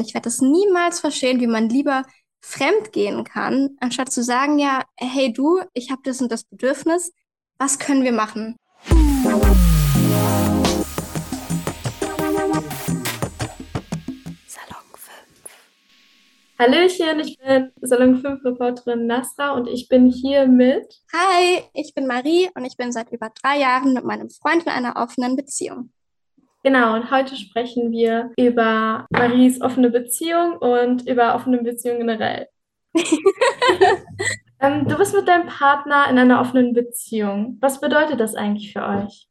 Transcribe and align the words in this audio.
Und 0.00 0.06
ich 0.06 0.14
werde 0.14 0.30
das 0.30 0.40
niemals 0.40 0.98
verstehen, 1.00 1.40
wie 1.40 1.46
man 1.46 1.68
lieber 1.68 2.04
fremd 2.40 2.90
gehen 2.90 3.22
kann, 3.22 3.76
anstatt 3.80 4.10
zu 4.10 4.24
sagen, 4.24 4.58
ja, 4.58 4.82
hey 4.96 5.30
du, 5.30 5.60
ich 5.74 5.90
habe 5.90 6.00
das 6.04 6.22
und 6.22 6.32
das 6.32 6.44
Bedürfnis, 6.44 7.12
was 7.58 7.78
können 7.78 8.02
wir 8.02 8.12
machen? 8.12 8.56
Salon 8.86 9.42
5. 14.94 15.12
Hallöchen, 16.58 17.20
ich 17.20 17.36
bin 17.36 17.70
Salon 17.82 18.22
5 18.22 18.42
Reporterin 18.42 19.06
Nasra 19.06 19.50
und 19.52 19.66
ich 19.68 19.86
bin 19.90 20.06
hier 20.06 20.46
mit. 20.46 21.02
Hi, 21.12 21.60
ich 21.74 21.92
bin 21.94 22.06
Marie 22.06 22.48
und 22.54 22.64
ich 22.64 22.78
bin 22.78 22.90
seit 22.90 23.12
über 23.12 23.30
drei 23.42 23.58
Jahren 23.58 23.92
mit 23.92 24.06
meinem 24.06 24.30
Freund 24.30 24.62
in 24.62 24.70
einer 24.70 24.96
offenen 24.96 25.36
Beziehung. 25.36 25.92
Genau, 26.62 26.94
und 26.94 27.10
heute 27.10 27.36
sprechen 27.36 27.90
wir 27.90 28.32
über 28.36 29.06
Maries 29.10 29.62
offene 29.62 29.88
Beziehung 29.88 30.58
und 30.58 31.08
über 31.08 31.34
offene 31.34 31.62
Beziehungen 31.62 32.00
generell. 32.00 32.48
ähm, 34.60 34.86
du 34.86 34.96
bist 34.98 35.14
mit 35.14 35.26
deinem 35.26 35.46
Partner 35.46 36.08
in 36.10 36.18
einer 36.18 36.40
offenen 36.40 36.74
Beziehung. 36.74 37.56
Was 37.60 37.80
bedeutet 37.80 38.20
das 38.20 38.34
eigentlich 38.34 38.74
für 38.74 38.84
euch? 38.84 39.28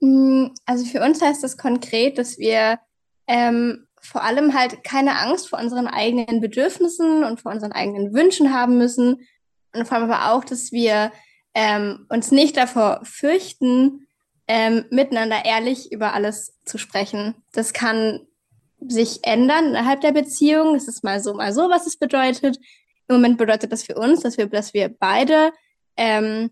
Mm, 0.00 0.48
also 0.66 0.84
für 0.84 1.02
uns 1.02 1.22
heißt 1.22 1.42
das 1.42 1.56
konkret, 1.56 2.18
dass 2.18 2.38
wir 2.38 2.78
ähm, 3.26 3.86
vor 4.02 4.22
allem 4.22 4.52
halt 4.52 4.84
keine 4.84 5.18
Angst 5.18 5.48
vor 5.48 5.58
unseren 5.58 5.86
eigenen 5.86 6.42
Bedürfnissen 6.42 7.24
und 7.24 7.40
vor 7.40 7.52
unseren 7.52 7.72
eigenen 7.72 8.12
Wünschen 8.12 8.52
haben 8.52 8.76
müssen. 8.76 9.26
Und 9.74 9.88
vor 9.88 9.96
allem 9.96 10.10
aber 10.10 10.32
auch, 10.32 10.44
dass 10.44 10.72
wir 10.72 11.10
ähm, 11.54 12.06
uns 12.10 12.30
nicht 12.32 12.56
davor 12.58 13.00
fürchten, 13.04 14.07
ähm, 14.48 14.86
miteinander 14.90 15.44
ehrlich 15.44 15.92
über 15.92 16.14
alles 16.14 16.58
zu 16.64 16.78
sprechen. 16.78 17.34
Das 17.52 17.72
kann 17.72 18.26
sich 18.80 19.20
ändern 19.22 19.66
innerhalb 19.66 20.00
der 20.00 20.12
Beziehung. 20.12 20.74
Es 20.74 20.88
ist 20.88 21.04
mal 21.04 21.20
so, 21.20 21.34
mal 21.34 21.52
so, 21.52 21.68
was 21.68 21.86
es 21.86 21.96
bedeutet. 21.96 22.58
Im 23.08 23.16
Moment 23.16 23.38
bedeutet 23.38 23.72
das 23.72 23.82
für 23.82 23.96
uns, 23.96 24.20
dass 24.20 24.38
wir, 24.38 24.46
dass 24.46 24.74
wir 24.74 24.88
beide 24.88 25.52
ähm, 25.96 26.50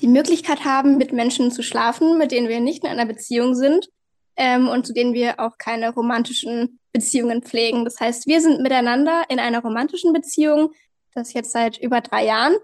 die 0.00 0.08
Möglichkeit 0.08 0.64
haben, 0.64 0.96
mit 0.96 1.12
Menschen 1.12 1.50
zu 1.50 1.62
schlafen, 1.62 2.18
mit 2.18 2.32
denen 2.32 2.48
wir 2.48 2.60
nicht 2.60 2.84
in 2.84 2.90
einer 2.90 3.06
Beziehung 3.06 3.54
sind 3.54 3.88
ähm, 4.36 4.68
und 4.68 4.86
zu 4.86 4.92
denen 4.92 5.14
wir 5.14 5.40
auch 5.40 5.58
keine 5.58 5.92
romantischen 5.92 6.78
Beziehungen 6.92 7.42
pflegen. 7.42 7.84
Das 7.84 8.00
heißt, 8.00 8.26
wir 8.26 8.40
sind 8.40 8.62
miteinander 8.62 9.24
in 9.28 9.40
einer 9.40 9.60
romantischen 9.60 10.12
Beziehung, 10.12 10.72
das 11.14 11.32
jetzt 11.32 11.52
seit 11.52 11.78
über 11.78 12.00
drei 12.00 12.24
Jahren, 12.24 12.54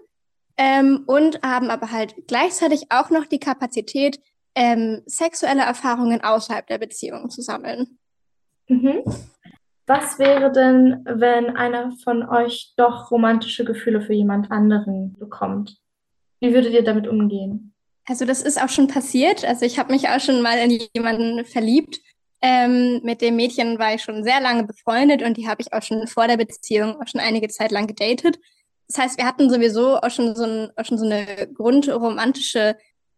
ähm, 0.57 1.03
und 1.05 1.41
haben 1.43 1.69
aber 1.69 1.91
halt 1.91 2.15
gleichzeitig 2.27 2.85
auch 2.89 3.09
noch 3.09 3.25
die 3.25 3.39
Kapazität, 3.39 4.19
ähm, 4.55 5.01
sexuelle 5.05 5.63
Erfahrungen 5.63 6.23
außerhalb 6.23 6.65
der 6.67 6.77
Beziehung 6.77 7.29
zu 7.29 7.41
sammeln. 7.41 7.99
Mhm. 8.67 9.03
Was 9.87 10.17
wäre 10.17 10.51
denn, 10.51 11.05
wenn 11.05 11.55
einer 11.55 11.91
von 12.03 12.27
euch 12.27 12.73
doch 12.75 13.11
romantische 13.11 13.65
Gefühle 13.65 14.01
für 14.01 14.13
jemand 14.13 14.51
anderen 14.51 15.13
bekommt? 15.19 15.77
Wie 16.39 16.53
würdet 16.53 16.73
ihr 16.73 16.83
damit 16.83 17.07
umgehen? 17.07 17.73
Also 18.07 18.25
das 18.25 18.41
ist 18.41 18.61
auch 18.61 18.69
schon 18.69 18.87
passiert. 18.87 19.45
Also 19.45 19.65
ich 19.65 19.77
habe 19.77 19.91
mich 19.91 20.09
auch 20.09 20.19
schon 20.19 20.41
mal 20.41 20.57
in 20.57 20.79
jemanden 20.95 21.45
verliebt. 21.45 21.99
Ähm, 22.41 23.01
mit 23.03 23.21
dem 23.21 23.35
Mädchen 23.35 23.79
war 23.79 23.93
ich 23.95 24.03
schon 24.03 24.23
sehr 24.23 24.41
lange 24.41 24.65
befreundet 24.65 25.23
und 25.23 25.37
die 25.37 25.47
habe 25.47 25.61
ich 25.61 25.73
auch 25.73 25.81
schon 25.81 26.07
vor 26.07 26.27
der 26.27 26.37
Beziehung 26.37 27.01
auch 27.01 27.07
schon 27.07 27.21
einige 27.21 27.47
Zeit 27.47 27.71
lang 27.71 27.87
gedatet. 27.87 28.39
Das 28.87 28.99
heißt, 28.99 29.17
wir 29.17 29.25
hatten 29.25 29.49
sowieso 29.49 29.97
auch 29.97 30.11
schon 30.11 30.35
so, 30.35 30.43
ein, 30.43 30.69
auch 30.75 30.85
schon 30.85 30.97
so 30.97 31.05
eine 31.05 31.25
grundromantische 31.53 32.75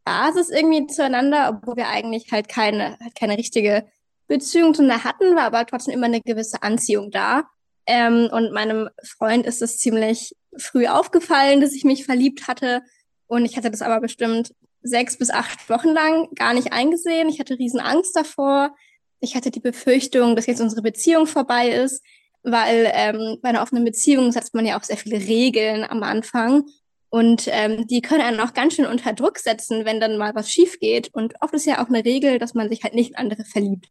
Basis 0.07 0.49
irgendwie 0.49 0.87
zueinander, 0.87 1.49
obwohl 1.49 1.75
wir 1.75 1.89
eigentlich 1.89 2.31
halt 2.31 2.47
keine, 2.47 2.97
halt 3.01 3.13
keine 3.13 3.37
richtige 3.37 3.85
Beziehung 4.29 4.73
zueinander 4.73 5.03
hatten, 5.03 5.35
war 5.35 5.43
aber 5.43 5.65
trotzdem 5.65 5.93
immer 5.93 6.05
eine 6.05 6.21
gewisse 6.21 6.63
Anziehung 6.63 7.11
da. 7.11 7.43
Ähm, 7.85 8.29
und 8.31 8.53
meinem 8.53 8.89
Freund 9.03 9.45
ist 9.45 9.61
es 9.61 9.79
ziemlich 9.79 10.33
früh 10.57 10.87
aufgefallen, 10.87 11.59
dass 11.59 11.73
ich 11.73 11.83
mich 11.83 12.05
verliebt 12.05 12.47
hatte. 12.47 12.83
Und 13.27 13.43
ich 13.43 13.57
hatte 13.57 13.69
das 13.69 13.81
aber 13.81 13.99
bestimmt 13.99 14.53
sechs 14.81 15.17
bis 15.17 15.29
acht 15.29 15.69
Wochen 15.69 15.89
lang 15.89 16.29
gar 16.35 16.53
nicht 16.53 16.71
eingesehen. 16.71 17.27
Ich 17.27 17.41
hatte 17.41 17.59
riesen 17.59 17.81
Angst 17.81 18.15
davor. 18.15 18.73
Ich 19.19 19.35
hatte 19.35 19.51
die 19.51 19.59
Befürchtung, 19.59 20.37
dass 20.37 20.45
jetzt 20.45 20.61
unsere 20.61 20.81
Beziehung 20.83 21.27
vorbei 21.27 21.69
ist, 21.69 22.01
weil 22.43 22.89
ähm, 22.93 23.39
bei 23.41 23.49
einer 23.49 23.61
offenen 23.61 23.83
Beziehung 23.83 24.31
setzt 24.31 24.53
man 24.53 24.65
ja 24.65 24.79
auch 24.79 24.83
sehr 24.83 24.95
viele 24.95 25.17
Regeln 25.17 25.83
am 25.83 26.01
Anfang. 26.03 26.63
Und 27.09 27.47
ähm, 27.47 27.87
die 27.87 28.01
können 28.01 28.21
einen 28.21 28.39
auch 28.39 28.53
ganz 28.53 28.73
schön 28.75 28.85
unter 28.85 29.13
Druck 29.13 29.37
setzen, 29.37 29.85
wenn 29.85 29.99
dann 29.99 30.17
mal 30.17 30.35
was 30.35 30.51
schief 30.51 30.79
geht. 30.79 31.09
Und 31.13 31.35
oft 31.41 31.53
ist 31.53 31.65
ja 31.65 31.81
auch 31.83 31.87
eine 31.87 32.03
Regel, 32.03 32.37
dass 32.37 32.53
man 32.53 32.69
sich 32.69 32.83
halt 32.83 32.95
nicht 32.95 33.11
in 33.11 33.15
andere 33.15 33.45
verliebt. 33.45 33.87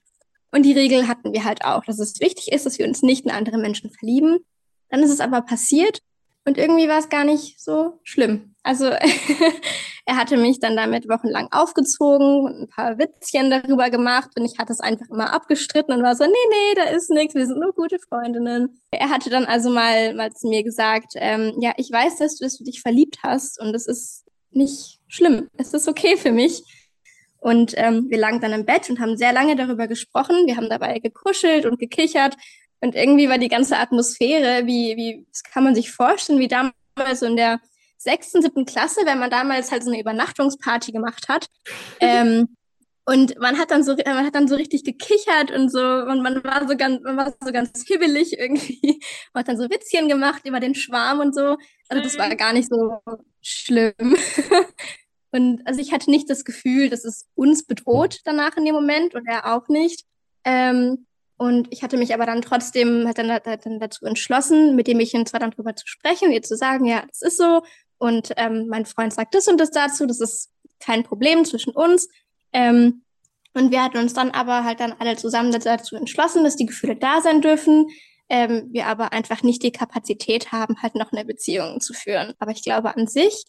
Und 0.52 0.64
die 0.64 0.72
Regel 0.72 1.08
hatten 1.08 1.32
wir 1.32 1.44
halt 1.44 1.64
auch, 1.64 1.84
dass 1.84 1.98
es 1.98 2.20
wichtig 2.20 2.52
ist, 2.52 2.66
dass 2.66 2.78
wir 2.78 2.86
uns 2.86 3.02
nicht 3.02 3.24
in 3.24 3.30
andere 3.30 3.58
Menschen 3.58 3.90
verlieben. 3.90 4.38
Dann 4.88 5.02
ist 5.02 5.10
es 5.10 5.20
aber 5.20 5.42
passiert 5.42 6.00
und 6.44 6.58
irgendwie 6.58 6.88
war 6.88 6.98
es 6.98 7.08
gar 7.08 7.24
nicht 7.24 7.60
so 7.60 8.00
schlimm. 8.04 8.54
Also 8.66 8.86
er 10.06 10.16
hatte 10.16 10.36
mich 10.36 10.58
dann 10.58 10.76
damit 10.76 11.08
wochenlang 11.08 11.46
aufgezogen 11.52 12.40
und 12.40 12.62
ein 12.62 12.68
paar 12.68 12.98
Witzchen 12.98 13.48
darüber 13.48 13.90
gemacht 13.90 14.30
und 14.36 14.44
ich 14.44 14.58
hatte 14.58 14.72
es 14.72 14.80
einfach 14.80 15.06
immer 15.08 15.32
abgestritten 15.32 15.94
und 15.94 16.02
war 16.02 16.16
so, 16.16 16.24
nee, 16.24 16.32
nee, 16.32 16.74
da 16.74 16.90
ist 16.90 17.08
nichts, 17.10 17.36
wir 17.36 17.46
sind 17.46 17.60
nur 17.60 17.72
gute 17.72 18.00
Freundinnen. 18.00 18.80
Er 18.90 19.10
hatte 19.10 19.30
dann 19.30 19.44
also 19.44 19.70
mal, 19.70 20.14
mal 20.14 20.32
zu 20.32 20.48
mir 20.48 20.64
gesagt, 20.64 21.12
ähm, 21.14 21.54
ja, 21.60 21.74
ich 21.76 21.92
weiß, 21.92 22.16
dass 22.16 22.38
du, 22.38 22.44
dass 22.44 22.58
du 22.58 22.64
dich 22.64 22.82
verliebt 22.82 23.18
hast 23.22 23.60
und 23.60 23.72
es 23.72 23.86
ist 23.86 24.24
nicht 24.50 24.98
schlimm, 25.06 25.48
es 25.58 25.72
ist 25.72 25.86
okay 25.86 26.16
für 26.16 26.32
mich. 26.32 26.64
Und 27.38 27.74
ähm, 27.76 28.06
wir 28.08 28.18
lagen 28.18 28.40
dann 28.40 28.52
im 28.52 28.64
Bett 28.64 28.90
und 28.90 28.98
haben 28.98 29.16
sehr 29.16 29.32
lange 29.32 29.54
darüber 29.54 29.86
gesprochen. 29.86 30.46
Wir 30.46 30.56
haben 30.56 30.68
dabei 30.68 30.98
gekuschelt 30.98 31.66
und 31.66 31.78
gekichert 31.78 32.34
und 32.80 32.96
irgendwie 32.96 33.28
war 33.28 33.38
die 33.38 33.48
ganze 33.48 33.78
Atmosphäre, 33.78 34.66
wie, 34.66 34.96
wie, 34.96 35.24
das 35.30 35.44
kann 35.44 35.62
man 35.62 35.76
sich 35.76 35.92
vorstellen, 35.92 36.40
wie 36.40 36.48
damals 36.48 37.22
in 37.22 37.36
der 37.36 37.60
sechsten, 37.96 38.42
siebten 38.42 38.66
Klasse, 38.66 39.00
wenn 39.04 39.18
man 39.18 39.30
damals 39.30 39.70
halt 39.70 39.82
so 39.82 39.90
eine 39.90 40.00
Übernachtungsparty 40.00 40.92
gemacht 40.92 41.28
hat. 41.28 41.48
ähm, 42.00 42.56
und 43.08 43.38
man 43.38 43.56
hat 43.56 43.70
dann 43.70 43.84
so, 43.84 43.94
man 43.94 44.26
hat 44.26 44.34
dann 44.34 44.48
so 44.48 44.56
richtig 44.56 44.82
gekichert 44.82 45.52
und 45.52 45.70
so, 45.70 45.78
und 45.78 46.22
man 46.22 46.42
war 46.42 46.66
so 46.66 46.76
ganz, 46.76 47.00
man 47.02 47.16
war 47.16 47.32
so 47.40 47.52
ganz 47.52 47.84
hibbelig 47.86 48.36
irgendwie. 48.36 49.00
Man 49.32 49.42
hat 49.42 49.48
dann 49.48 49.58
so 49.58 49.70
Witzchen 49.70 50.08
gemacht 50.08 50.42
über 50.44 50.58
den 50.58 50.74
Schwarm 50.74 51.20
und 51.20 51.32
so. 51.32 51.56
Also 51.88 52.02
das 52.02 52.18
war 52.18 52.34
gar 52.34 52.52
nicht 52.52 52.68
so 52.68 52.98
schlimm. 53.42 53.94
und 55.30 55.64
also 55.66 55.80
ich 55.80 55.92
hatte 55.92 56.10
nicht 56.10 56.28
das 56.28 56.44
Gefühl, 56.44 56.90
dass 56.90 57.04
es 57.04 57.26
uns 57.36 57.64
bedroht 57.64 58.22
danach 58.24 58.56
in 58.56 58.64
dem 58.64 58.74
Moment 58.74 59.14
und 59.14 59.24
er 59.28 59.54
auch 59.54 59.68
nicht. 59.68 60.04
Ähm, 60.44 61.06
und 61.38 61.68
ich 61.70 61.82
hatte 61.82 61.98
mich 61.98 62.14
aber 62.14 62.26
dann 62.26 62.42
trotzdem 62.42 63.06
halt 63.06 63.18
dann, 63.18 63.30
halt 63.30 63.66
dann 63.66 63.78
dazu 63.78 64.06
entschlossen, 64.06 64.74
mit 64.74 64.86
dem 64.86 64.96
Mädchen 64.96 65.26
zwar 65.26 65.38
dann 65.38 65.50
drüber 65.50 65.76
zu 65.76 65.86
sprechen, 65.86 66.32
ihr 66.32 66.42
zu 66.42 66.56
sagen, 66.56 66.86
ja, 66.86 67.04
das 67.06 67.22
ist 67.22 67.36
so. 67.36 67.62
Und 67.98 68.32
ähm, 68.36 68.66
mein 68.68 68.86
Freund 68.86 69.12
sagt 69.12 69.34
das 69.34 69.48
und 69.48 69.58
das 69.58 69.70
dazu, 69.70 70.06
das 70.06 70.20
ist 70.20 70.50
kein 70.80 71.02
Problem 71.02 71.44
zwischen 71.44 71.72
uns. 71.72 72.08
Ähm, 72.52 73.02
und 73.54 73.70
wir 73.70 73.82
hatten 73.82 73.98
uns 73.98 74.12
dann 74.12 74.30
aber 74.30 74.64
halt 74.64 74.80
dann 74.80 74.94
alle 74.98 75.16
zusammen 75.16 75.50
dazu 75.50 75.96
entschlossen, 75.96 76.44
dass 76.44 76.56
die 76.56 76.66
Gefühle 76.66 76.96
da 76.96 77.20
sein 77.22 77.40
dürfen. 77.40 77.86
Ähm, 78.28 78.68
wir 78.72 78.86
aber 78.86 79.12
einfach 79.12 79.42
nicht 79.42 79.62
die 79.62 79.72
Kapazität 79.72 80.52
haben, 80.52 80.82
halt 80.82 80.94
noch 80.94 81.12
eine 81.12 81.24
Beziehung 81.24 81.80
zu 81.80 81.94
führen. 81.94 82.34
Aber 82.38 82.50
ich 82.50 82.62
glaube, 82.62 82.94
an 82.94 83.06
sich 83.06 83.44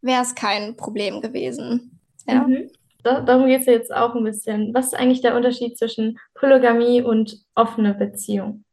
wäre 0.00 0.22
es 0.22 0.34
kein 0.34 0.76
Problem 0.76 1.20
gewesen. 1.20 1.98
Ja. 2.26 2.46
Mhm 2.46 2.70
darum 3.02 3.46
geht 3.46 3.60
es 3.60 3.66
jetzt 3.66 3.94
auch 3.94 4.14
ein 4.14 4.24
bisschen. 4.24 4.74
Was 4.74 4.86
ist 4.86 4.94
eigentlich 4.94 5.20
der 5.20 5.36
Unterschied 5.36 5.78
zwischen 5.78 6.18
Polygamie 6.34 7.02
und 7.02 7.38
offene 7.54 7.94
Beziehung? 7.94 8.64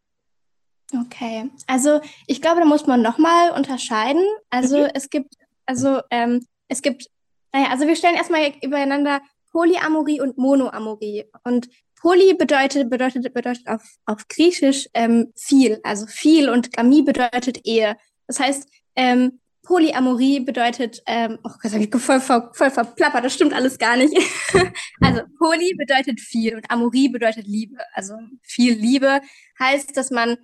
Okay, 1.01 1.49
also 1.67 2.01
ich 2.27 2.41
glaube, 2.41 2.61
da 2.61 2.65
muss 2.65 2.87
man 2.87 3.01
nochmal 3.01 3.51
unterscheiden. 3.51 4.23
Also 4.49 4.79
mhm. 4.79 4.89
es 4.93 5.09
gibt, 5.09 5.35
also 5.65 6.01
ähm, 6.11 6.45
es 6.67 6.81
gibt, 6.81 7.07
naja, 7.51 7.69
also 7.71 7.87
wir 7.87 7.95
stellen 7.95 8.15
erstmal 8.15 8.53
übereinander 8.61 9.21
Polyamorie 9.51 10.21
und 10.21 10.37
Monoamorie. 10.37 11.25
Und 11.43 11.69
Poly 12.01 12.33
bedeutet, 12.33 12.89
bedeutet, 12.89 13.33
bedeutet 13.33 13.67
auf, 13.67 13.81
auf 14.05 14.27
Griechisch 14.27 14.87
ähm, 14.93 15.31
viel, 15.35 15.79
also 15.83 16.05
viel 16.07 16.49
und 16.49 16.71
Gamie 16.73 17.01
bedeutet 17.01 17.61
Ehe. 17.63 17.97
Das 18.27 18.39
heißt, 18.39 18.67
ähm, 18.95 19.39
Polyamorie 19.63 20.41
bedeutet, 20.41 21.01
ähm, 21.07 21.39
oh 21.43 21.49
Gott, 21.61 21.73
ich 21.73 21.89
voll, 21.89 22.19
voll, 22.19 22.49
voll 22.53 22.69
verplappert, 22.69 23.25
das 23.25 23.33
stimmt 23.33 23.53
alles 23.53 23.77
gar 23.77 23.97
nicht. 23.97 24.13
also 25.01 25.21
Poly 25.39 25.73
bedeutet 25.75 26.19
viel 26.19 26.55
und 26.55 26.69
Amorie 26.69 27.09
bedeutet 27.09 27.47
Liebe. 27.47 27.77
Also 27.93 28.15
viel 28.43 28.73
Liebe 28.73 29.21
heißt, 29.59 29.97
dass 29.97 30.11
man 30.11 30.37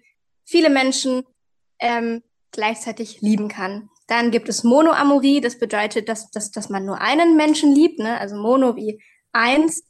viele 0.51 0.69
Menschen 0.69 1.23
ähm, 1.79 2.21
gleichzeitig 2.51 3.21
lieben 3.21 3.47
kann. 3.47 3.89
Dann 4.07 4.29
gibt 4.29 4.49
es 4.49 4.63
Monoamorie, 4.63 5.39
das 5.39 5.57
bedeutet, 5.57 6.09
dass, 6.09 6.29
dass, 6.31 6.51
dass 6.51 6.69
man 6.69 6.85
nur 6.85 6.99
einen 6.99 7.37
Menschen 7.37 7.73
liebt, 7.73 7.99
ne? 7.99 8.19
also 8.19 8.35
Mono 8.35 8.75
wie 8.75 9.01
eins. 9.31 9.83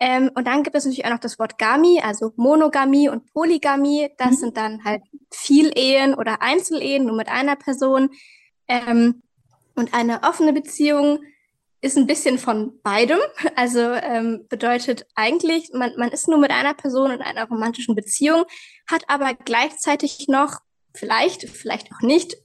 Ähm, 0.00 0.30
und 0.34 0.46
dann 0.46 0.62
gibt 0.62 0.74
es 0.74 0.84
natürlich 0.84 1.04
auch 1.04 1.10
noch 1.10 1.20
das 1.20 1.38
Wort 1.38 1.58
Gami, 1.58 2.00
also 2.02 2.32
Monogamie 2.36 3.08
und 3.08 3.32
Polygamie. 3.32 4.08
Das 4.16 4.32
mhm. 4.32 4.36
sind 4.36 4.56
dann 4.56 4.84
halt 4.84 5.02
viel 5.30 5.70
Ehen 5.76 6.14
oder 6.14 6.40
Einzelehen, 6.40 7.04
nur 7.04 7.16
mit 7.16 7.28
einer 7.28 7.56
Person. 7.56 8.10
Ähm, 8.68 9.22
und 9.74 9.92
eine 9.92 10.22
offene 10.22 10.54
Beziehung 10.54 11.18
ist 11.80 11.96
ein 11.96 12.06
bisschen 12.06 12.38
von 12.38 12.80
beidem. 12.82 13.18
Also 13.54 13.80
ähm, 13.80 14.46
bedeutet 14.48 15.06
eigentlich, 15.14 15.70
man, 15.72 15.92
man 15.96 16.10
ist 16.10 16.28
nur 16.28 16.38
mit 16.38 16.50
einer 16.50 16.74
Person 16.74 17.10
in 17.10 17.22
einer 17.22 17.48
romantischen 17.48 17.94
Beziehung, 17.94 18.44
hat 18.90 19.04
aber 19.08 19.34
gleichzeitig 19.34 20.26
noch, 20.28 20.60
vielleicht, 20.94 21.48
vielleicht 21.48 21.92
auch 21.92 22.00
nicht, 22.00 22.36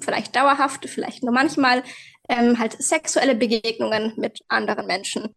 vielleicht 0.00 0.34
dauerhaft, 0.36 0.88
vielleicht 0.88 1.22
nur 1.22 1.32
manchmal, 1.32 1.82
ähm, 2.28 2.58
halt 2.58 2.80
sexuelle 2.82 3.34
Begegnungen 3.34 4.14
mit 4.16 4.40
anderen 4.48 4.86
Menschen. 4.86 5.34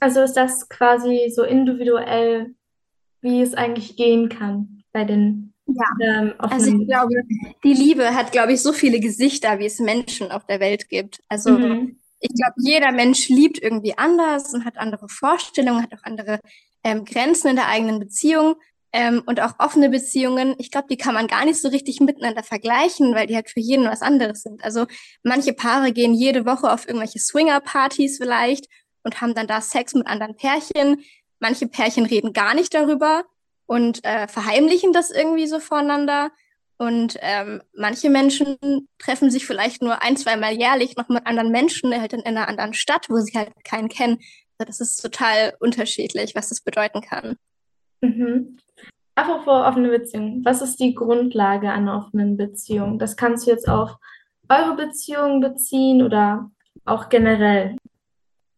Also 0.00 0.20
ist 0.22 0.34
das 0.34 0.68
quasi 0.68 1.32
so 1.34 1.42
individuell, 1.42 2.54
wie 3.20 3.42
es 3.42 3.54
eigentlich 3.54 3.96
gehen 3.96 4.28
kann 4.28 4.84
bei 4.92 5.04
den 5.04 5.54
ja. 5.66 6.20
ähm, 6.20 6.34
Also 6.38 6.74
ich 6.74 6.86
glaube, 6.86 7.14
die 7.64 7.74
Liebe 7.74 8.14
hat, 8.14 8.32
glaube 8.32 8.52
ich, 8.52 8.62
so 8.62 8.72
viele 8.72 9.00
Gesichter, 9.00 9.58
wie 9.58 9.66
es 9.66 9.78
Menschen 9.80 10.30
auf 10.30 10.46
der 10.46 10.60
Welt 10.60 10.88
gibt. 10.88 11.20
Also 11.28 11.50
mhm. 11.50 11.98
Ich 12.20 12.30
glaube, 12.34 12.54
jeder 12.58 12.92
Mensch 12.92 13.28
liebt 13.28 13.62
irgendwie 13.62 13.96
anders 13.96 14.52
und 14.54 14.64
hat 14.64 14.78
andere 14.78 15.08
Vorstellungen, 15.08 15.82
hat 15.82 15.94
auch 15.94 16.04
andere 16.04 16.40
ähm, 16.84 17.04
Grenzen 17.04 17.48
in 17.48 17.56
der 17.56 17.68
eigenen 17.68 17.98
Beziehung. 17.98 18.56
Ähm, 18.90 19.22
und 19.26 19.40
auch 19.40 19.52
offene 19.58 19.90
Beziehungen, 19.90 20.54
ich 20.58 20.70
glaube, 20.70 20.88
die 20.90 20.96
kann 20.96 21.12
man 21.12 21.26
gar 21.26 21.44
nicht 21.44 21.60
so 21.60 21.68
richtig 21.68 22.00
miteinander 22.00 22.42
vergleichen, 22.42 23.14
weil 23.14 23.26
die 23.26 23.34
halt 23.34 23.50
für 23.50 23.60
jeden 23.60 23.84
was 23.84 24.00
anderes 24.00 24.42
sind. 24.42 24.64
Also 24.64 24.86
manche 25.22 25.52
Paare 25.52 25.92
gehen 25.92 26.14
jede 26.14 26.46
Woche 26.46 26.72
auf 26.72 26.88
irgendwelche 26.88 27.18
Swinger-Partys 27.18 28.16
vielleicht 28.16 28.66
und 29.02 29.20
haben 29.20 29.34
dann 29.34 29.46
da 29.46 29.60
Sex 29.60 29.92
mit 29.92 30.06
anderen 30.06 30.36
Pärchen. 30.36 31.02
Manche 31.38 31.68
Pärchen 31.68 32.06
reden 32.06 32.32
gar 32.32 32.54
nicht 32.54 32.72
darüber 32.72 33.24
und 33.66 34.02
äh, 34.04 34.26
verheimlichen 34.26 34.94
das 34.94 35.10
irgendwie 35.10 35.46
so 35.46 35.60
voneinander. 35.60 36.30
Und 36.78 37.16
ähm, 37.20 37.60
manche 37.74 38.08
Menschen 38.08 38.56
treffen 38.98 39.30
sich 39.30 39.46
vielleicht 39.46 39.82
nur 39.82 40.00
ein, 40.02 40.16
zweimal 40.16 40.52
jährlich 40.52 40.96
noch 40.96 41.08
mit 41.08 41.26
anderen 41.26 41.50
Menschen, 41.50 41.92
halt 42.00 42.12
in, 42.12 42.20
in 42.20 42.36
einer 42.36 42.48
anderen 42.48 42.72
Stadt, 42.72 43.06
wo 43.08 43.16
sie 43.16 43.36
halt 43.36 43.52
keinen 43.64 43.88
kennen. 43.88 44.18
Also 44.58 44.68
das 44.68 44.80
ist 44.80 45.02
total 45.02 45.54
unterschiedlich, 45.58 46.36
was 46.36 46.50
das 46.50 46.60
bedeuten 46.60 47.00
kann. 47.00 47.36
Mhm. 48.00 48.58
Apropos 49.16 49.66
offene 49.66 49.88
Beziehung. 49.88 50.42
Was 50.44 50.62
ist 50.62 50.78
die 50.78 50.94
Grundlage 50.94 51.70
einer 51.70 51.96
offenen 51.96 52.36
Beziehung? 52.36 53.00
Das 53.00 53.16
kannst 53.16 53.46
du 53.46 53.50
jetzt 53.50 53.68
auf 53.68 53.96
eure 54.48 54.76
Beziehung 54.76 55.40
beziehen 55.40 56.02
oder 56.02 56.50
auch 56.84 57.08
generell. 57.08 57.76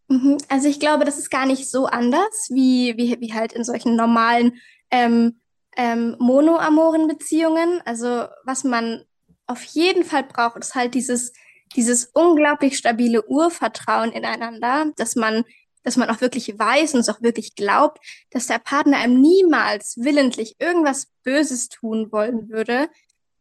Mhm. 0.08 0.36
Also 0.48 0.68
ich 0.68 0.78
glaube, 0.78 1.06
das 1.06 1.18
ist 1.18 1.30
gar 1.30 1.46
nicht 1.46 1.70
so 1.70 1.86
anders 1.86 2.50
wie, 2.50 2.94
wie, 2.98 3.18
wie 3.20 3.32
halt 3.32 3.54
in 3.54 3.64
solchen 3.64 3.96
normalen 3.96 4.60
ähm, 4.90 5.40
ähm, 5.80 6.14
monoamoren 6.18 7.08
Beziehungen. 7.08 7.80
Also 7.86 8.26
was 8.44 8.64
man 8.64 9.02
auf 9.46 9.62
jeden 9.62 10.04
Fall 10.04 10.24
braucht, 10.24 10.58
ist 10.58 10.74
halt 10.74 10.92
dieses, 10.92 11.32
dieses 11.74 12.10
unglaublich 12.12 12.76
stabile 12.76 13.26
Urvertrauen 13.26 14.12
ineinander, 14.12 14.92
dass 14.96 15.16
man, 15.16 15.42
dass 15.82 15.96
man 15.96 16.10
auch 16.10 16.20
wirklich 16.20 16.58
weiß 16.58 16.92
und 16.92 17.00
es 17.00 17.08
auch 17.08 17.22
wirklich 17.22 17.54
glaubt, 17.54 17.98
dass 18.30 18.46
der 18.46 18.58
Partner 18.58 18.98
einem 18.98 19.22
niemals 19.22 19.96
willentlich 19.96 20.56
irgendwas 20.58 21.06
Böses 21.24 21.70
tun 21.70 22.12
wollen 22.12 22.50
würde. 22.50 22.90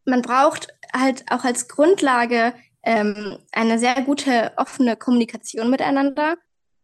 Man 0.06 0.22
braucht 0.22 0.70
halt 0.94 1.26
auch 1.30 1.44
als 1.44 1.68
Grundlage 1.68 2.54
ähm, 2.84 3.38
eine 3.52 3.80
sehr 3.80 4.02
gute 4.04 4.54
offene 4.56 4.96
Kommunikation 4.96 5.70
miteinander 5.70 6.38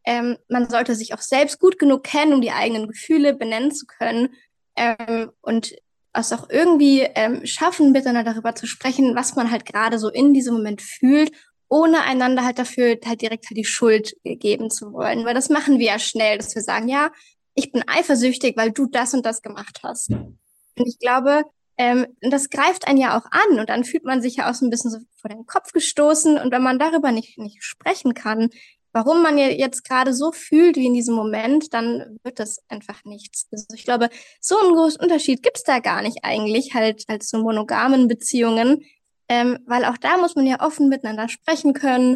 ähm, 0.05 0.37
man 0.47 0.69
sollte 0.69 0.95
sich 0.95 1.13
auch 1.13 1.21
selbst 1.21 1.59
gut 1.59 1.79
genug 1.79 2.03
kennen, 2.03 2.33
um 2.33 2.41
die 2.41 2.51
eigenen 2.51 2.87
Gefühle 2.87 3.33
benennen 3.33 3.71
zu 3.71 3.85
können 3.87 4.35
ähm, 4.75 5.31
und 5.41 5.73
es 6.13 6.31
auch 6.31 6.49
irgendwie 6.49 7.01
ähm, 7.01 7.45
schaffen, 7.45 7.91
miteinander 7.91 8.33
darüber 8.33 8.55
zu 8.55 8.67
sprechen, 8.67 9.15
was 9.15 9.35
man 9.35 9.51
halt 9.51 9.65
gerade 9.65 9.99
so 9.99 10.09
in 10.09 10.33
diesem 10.33 10.55
Moment 10.55 10.81
fühlt, 10.81 11.31
ohne 11.67 12.01
einander 12.01 12.43
halt 12.43 12.59
dafür 12.59 12.97
halt 13.05 13.21
direkt 13.21 13.49
halt 13.49 13.57
die 13.57 13.65
Schuld 13.65 14.15
geben 14.23 14.69
zu 14.69 14.93
wollen. 14.93 15.25
Weil 15.25 15.33
das 15.33 15.49
machen 15.49 15.79
wir 15.79 15.87
ja 15.87 15.99
schnell, 15.99 16.37
dass 16.37 16.55
wir 16.55 16.61
sagen, 16.61 16.87
ja, 16.87 17.11
ich 17.53 17.71
bin 17.71 17.83
eifersüchtig, 17.87 18.55
weil 18.57 18.71
du 18.71 18.85
das 18.85 19.13
und 19.13 19.25
das 19.25 19.41
gemacht 19.41 19.79
hast. 19.83 20.11
Und 20.11 20.87
ich 20.87 20.99
glaube, 20.99 21.43
ähm, 21.77 22.05
das 22.21 22.49
greift 22.49 22.87
einen 22.87 22.99
ja 22.99 23.17
auch 23.17 23.25
an 23.31 23.59
und 23.59 23.69
dann 23.69 23.83
fühlt 23.83 24.05
man 24.05 24.21
sich 24.21 24.37
ja 24.37 24.49
auch 24.49 24.53
so 24.53 24.65
ein 24.65 24.69
bisschen 24.69 24.91
so 24.91 24.99
vor 25.19 25.29
den 25.29 25.45
Kopf 25.45 25.73
gestoßen 25.73 26.37
und 26.37 26.51
wenn 26.51 26.63
man 26.63 26.79
darüber 26.79 27.11
nicht, 27.11 27.37
nicht 27.37 27.63
sprechen 27.63 28.13
kann, 28.13 28.49
warum 28.95 29.21
man 29.21 29.37
jetzt 29.37 29.83
gerade 29.83 30.13
so 30.13 30.31
fühlt 30.31 30.77
wie 30.77 30.85
in 30.85 30.93
diesem 30.93 31.15
Moment, 31.15 31.73
dann 31.73 32.17
wird 32.23 32.39
das 32.39 32.63
einfach 32.69 33.03
nichts. 33.03 33.45
Also 33.51 33.65
ich 33.73 33.83
glaube, 33.83 34.09
so 34.39 34.57
einen 34.57 34.71
großen 34.71 35.01
Unterschied 35.01 35.43
gibt's 35.43 35.63
da 35.63 35.79
gar 35.79 36.01
nicht 36.01 36.19
eigentlich, 36.23 36.73
halt 36.73 37.03
als 37.07 37.29
so 37.29 37.39
monogamen 37.39 38.07
Beziehungen, 38.07 38.85
ähm, 39.27 39.59
weil 39.67 39.83
auch 39.83 39.97
da 39.97 40.15
muss 40.15 40.37
man 40.37 40.47
ja 40.47 40.61
offen 40.61 40.87
miteinander 40.87 41.27
sprechen 41.27 41.73
können 41.73 42.15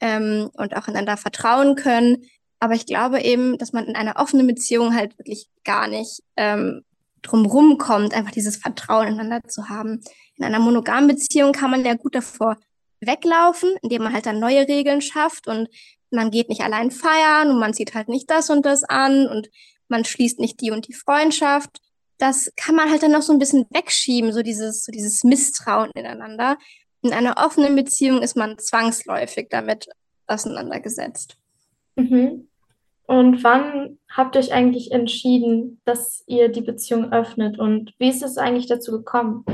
ähm, 0.00 0.50
und 0.52 0.76
auch 0.76 0.86
einander 0.86 1.16
vertrauen 1.16 1.76
können. 1.76 2.18
Aber 2.60 2.74
ich 2.74 2.84
glaube 2.84 3.22
eben, 3.22 3.56
dass 3.56 3.72
man 3.72 3.86
in 3.86 3.96
einer 3.96 4.16
offenen 4.16 4.46
Beziehung 4.46 4.94
halt 4.94 5.18
wirklich 5.18 5.48
gar 5.64 5.88
nicht 5.88 6.22
ähm, 6.36 6.84
drumrum 7.22 7.78
kommt, 7.78 8.12
einfach 8.12 8.32
dieses 8.32 8.56
Vertrauen 8.56 9.08
ineinander 9.08 9.48
zu 9.48 9.70
haben. 9.70 10.02
In 10.36 10.44
einer 10.44 10.58
monogamen 10.58 11.08
Beziehung 11.08 11.52
kann 11.52 11.70
man 11.70 11.86
ja 11.86 11.94
gut 11.94 12.14
davor 12.14 12.58
weglaufen, 13.00 13.70
indem 13.80 14.02
man 14.02 14.12
halt 14.12 14.26
dann 14.26 14.40
neue 14.40 14.68
Regeln 14.68 15.00
schafft 15.00 15.46
und 15.46 15.68
man 16.10 16.30
geht 16.30 16.48
nicht 16.48 16.62
allein 16.62 16.90
feiern 16.90 17.50
und 17.50 17.58
man 17.58 17.72
sieht 17.72 17.94
halt 17.94 18.08
nicht 18.08 18.30
das 18.30 18.50
und 18.50 18.64
das 18.64 18.84
an 18.84 19.26
und 19.26 19.50
man 19.88 20.04
schließt 20.04 20.38
nicht 20.38 20.60
die 20.60 20.70
und 20.70 20.88
die 20.88 20.94
Freundschaft. 20.94 21.80
Das 22.18 22.52
kann 22.56 22.74
man 22.74 22.90
halt 22.90 23.02
dann 23.02 23.12
noch 23.12 23.22
so 23.22 23.32
ein 23.32 23.38
bisschen 23.38 23.66
wegschieben, 23.70 24.32
so 24.32 24.42
dieses, 24.42 24.84
so 24.84 24.92
dieses 24.92 25.24
Misstrauen 25.24 25.90
ineinander. 25.94 26.58
In 27.02 27.12
einer 27.12 27.36
offenen 27.38 27.76
Beziehung 27.76 28.22
ist 28.22 28.36
man 28.36 28.58
zwangsläufig 28.58 29.48
damit 29.50 29.88
auseinandergesetzt. 30.26 31.36
Mhm. 31.96 32.48
Und 33.06 33.42
wann 33.42 33.98
habt 34.10 34.36
ihr 34.36 34.40
euch 34.40 34.52
eigentlich 34.52 34.92
entschieden, 34.92 35.80
dass 35.86 36.22
ihr 36.26 36.50
die 36.50 36.60
Beziehung 36.60 37.10
öffnet 37.10 37.58
und 37.58 37.94
wie 37.98 38.10
ist 38.10 38.22
es 38.22 38.36
eigentlich 38.36 38.66
dazu 38.66 38.92
gekommen? 38.92 39.44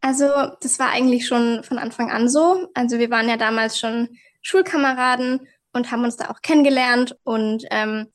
Also, 0.00 0.26
das 0.60 0.78
war 0.78 0.90
eigentlich 0.90 1.26
schon 1.26 1.62
von 1.62 1.78
Anfang 1.78 2.10
an 2.10 2.28
so. 2.28 2.66
Also, 2.74 2.98
wir 2.98 3.10
waren 3.10 3.28
ja 3.28 3.36
damals 3.36 3.78
schon 3.78 4.08
Schulkameraden 4.44 5.48
und 5.72 5.90
haben 5.90 6.04
uns 6.04 6.16
da 6.16 6.30
auch 6.30 6.40
kennengelernt 6.42 7.16
und 7.24 7.64
ähm, 7.70 8.12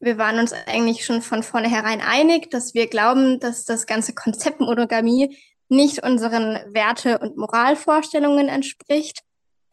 wir 0.00 0.16
waren 0.16 0.38
uns 0.38 0.52
eigentlich 0.52 1.04
schon 1.04 1.22
von 1.22 1.42
vornherein 1.42 2.00
einig, 2.00 2.50
dass 2.50 2.72
wir 2.72 2.86
glauben, 2.86 3.40
dass 3.40 3.64
das 3.64 3.86
ganze 3.86 4.14
Konzept 4.14 4.60
Monogamie 4.60 5.36
nicht 5.68 6.02
unseren 6.02 6.54
Werte- 6.72 7.18
und 7.18 7.36
Moralvorstellungen 7.36 8.48
entspricht. 8.48 9.22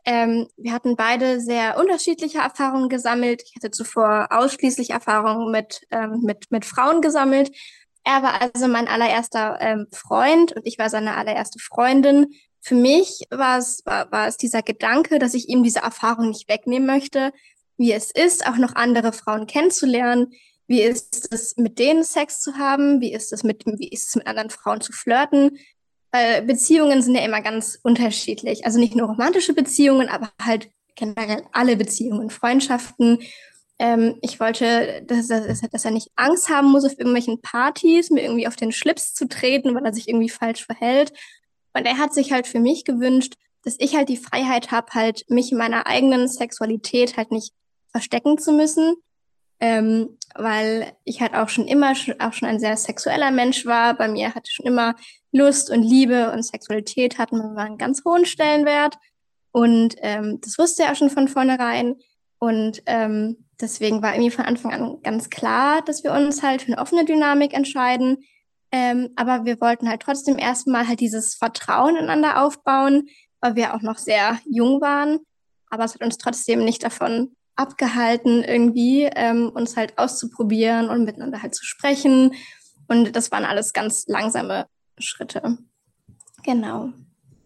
Ähm, 0.03 0.47
wir 0.57 0.73
hatten 0.73 0.95
beide 0.95 1.39
sehr 1.39 1.79
unterschiedliche 1.79 2.39
Erfahrungen 2.39 2.89
gesammelt. 2.89 3.43
Ich 3.43 3.55
hatte 3.55 3.71
zuvor 3.71 4.27
ausschließlich 4.31 4.89
Erfahrungen 4.89 5.51
mit, 5.51 5.81
ähm, 5.91 6.21
mit, 6.23 6.51
mit 6.51 6.65
Frauen 6.65 7.01
gesammelt. 7.01 7.55
Er 8.03 8.21
war 8.21 8.41
also 8.41 8.67
mein 8.67 8.87
allererster 8.87 9.57
ähm, 9.61 9.87
Freund 9.91 10.51
und 10.53 10.65
ich 10.65 10.77
war 10.77 10.89
seine 10.89 11.17
allererste 11.17 11.59
Freundin 11.59 12.33
für 12.65 12.73
mich 12.73 13.27
war 13.29 13.59
es, 13.59 13.85
war, 13.85 14.11
war 14.11 14.27
es 14.27 14.37
dieser 14.37 14.63
Gedanke, 14.63 15.19
dass 15.19 15.35
ich 15.35 15.49
ihm 15.49 15.61
diese 15.61 15.81
Erfahrung 15.81 16.29
nicht 16.29 16.49
wegnehmen 16.49 16.87
möchte, 16.87 17.31
wie 17.77 17.93
es 17.93 18.09
ist, 18.09 18.47
auch 18.47 18.57
noch 18.57 18.73
andere 18.73 19.13
Frauen 19.13 19.45
kennenzulernen, 19.45 20.33
wie 20.65 20.81
ist 20.81 21.31
es, 21.31 21.57
mit 21.57 21.77
denen 21.77 22.03
Sex 22.03 22.41
zu 22.41 22.57
haben, 22.57 23.01
wie 23.01 23.13
ist 23.13 23.31
es 23.33 23.43
mit, 23.43 23.67
wie 23.67 23.89
ist 23.89 24.07
es 24.07 24.15
mit 24.15 24.25
anderen 24.25 24.49
Frauen 24.49 24.81
zu 24.81 24.93
flirten. 24.93 25.59
Weil 26.11 26.41
Beziehungen 26.41 27.03
sind 27.03 27.13
ja 27.13 27.23
immer 27.23 27.43
ganz 27.43 27.77
unterschiedlich. 27.83 28.65
Also 28.65 28.79
nicht 28.79 28.95
nur 28.95 29.09
romantische 29.09 29.53
Beziehungen, 29.53 30.09
aber 30.09 30.31
halt 30.41 30.71
generell 30.95 31.43
alle 31.51 31.75
Beziehungen, 31.75 32.31
Freundschaften. 32.31 33.19
Ähm, 33.77 34.17
ich 34.23 34.39
wollte, 34.39 35.03
dass, 35.05 35.27
dass, 35.27 35.61
dass 35.61 35.85
er 35.85 35.91
nicht 35.91 36.09
Angst 36.15 36.49
haben 36.49 36.71
muss, 36.71 36.85
auf 36.85 36.97
irgendwelchen 36.97 37.41
Partys 37.41 38.09
mir 38.09 38.23
irgendwie 38.23 38.47
auf 38.47 38.55
den 38.55 38.71
Schlips 38.71 39.13
zu 39.13 39.27
treten, 39.27 39.75
weil 39.75 39.85
er 39.85 39.93
sich 39.93 40.07
irgendwie 40.07 40.29
falsch 40.29 40.65
verhält, 40.65 41.13
und 41.75 41.85
er 41.85 41.97
hat 41.97 42.13
sich 42.13 42.31
halt 42.31 42.47
für 42.47 42.59
mich 42.59 42.85
gewünscht, 42.85 43.33
dass 43.63 43.75
ich 43.79 43.95
halt 43.95 44.09
die 44.09 44.17
Freiheit 44.17 44.71
habe, 44.71 44.93
halt 44.93 45.25
mich 45.29 45.51
in 45.51 45.57
meiner 45.57 45.87
eigenen 45.87 46.27
Sexualität 46.27 47.17
halt 47.17 47.31
nicht 47.31 47.53
verstecken 47.91 48.37
zu 48.37 48.53
müssen, 48.53 48.95
ähm, 49.59 50.17
weil 50.35 50.93
ich 51.03 51.21
halt 51.21 51.33
auch 51.33 51.49
schon 51.49 51.67
immer 51.67 51.93
auch 52.19 52.33
schon 52.33 52.47
ein 52.47 52.59
sehr 52.59 52.77
sexueller 52.77 53.31
Mensch 53.31 53.65
war. 53.65 53.93
Bei 53.95 54.07
mir 54.07 54.35
hatte 54.35 54.51
schon 54.51 54.65
immer 54.65 54.95
Lust 55.31 55.69
und 55.69 55.83
Liebe 55.83 56.31
und 56.31 56.43
Sexualität 56.43 57.17
hatten 57.17 57.37
immer 57.37 57.57
einen 57.57 57.77
ganz 57.77 58.03
hohen 58.05 58.25
Stellenwert 58.25 58.97
und 59.51 59.95
ähm, 59.99 60.39
das 60.41 60.57
wusste 60.57 60.83
er 60.83 60.91
auch 60.91 60.95
schon 60.95 61.09
von 61.09 61.27
vornherein 61.27 61.95
und 62.39 62.83
ähm, 62.85 63.45
deswegen 63.59 64.01
war 64.01 64.13
irgendwie 64.13 64.31
von 64.31 64.45
Anfang 64.45 64.73
an 64.73 65.01
ganz 65.01 65.29
klar, 65.29 65.81
dass 65.81 66.03
wir 66.03 66.11
uns 66.11 66.43
halt 66.43 66.61
für 66.61 66.71
eine 66.71 66.81
offene 66.81 67.05
Dynamik 67.05 67.53
entscheiden. 67.53 68.17
Ähm, 68.77 69.11
aber 69.15 69.45
wir 69.45 69.61
wollten 69.61 69.87
halt 69.87 70.01
trotzdem 70.01 70.37
erstmal 70.37 70.85
halt 70.85 70.99
dieses 70.99 71.35
Vertrauen 71.35 71.95
ineinander 71.95 72.43
aufbauen, 72.43 73.07
weil 73.39 73.55
wir 73.55 73.73
auch 73.73 73.81
noch 73.81 73.97
sehr 73.97 74.37
jung 74.45 74.81
waren. 74.81 75.19
Aber 75.69 75.85
es 75.85 75.93
hat 75.93 76.03
uns 76.03 76.17
trotzdem 76.17 76.65
nicht 76.65 76.83
davon 76.83 77.37
abgehalten, 77.55 78.43
irgendwie 78.43 79.03
ähm, 79.03 79.49
uns 79.55 79.77
halt 79.77 79.97
auszuprobieren 79.97 80.89
und 80.89 81.05
miteinander 81.05 81.41
halt 81.41 81.55
zu 81.55 81.63
sprechen. 81.63 82.33
Und 82.89 83.15
das 83.15 83.31
waren 83.31 83.45
alles 83.45 83.71
ganz 83.71 84.07
langsame 84.07 84.65
Schritte. 84.97 85.57
Genau. 86.43 86.89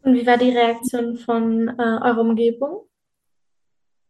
Und 0.01 0.15
wie 0.15 0.25
war 0.25 0.37
die 0.37 0.49
Reaktion 0.49 1.15
von 1.15 1.67
äh, 1.67 1.73
eurer 1.77 2.21
Umgebung? 2.21 2.88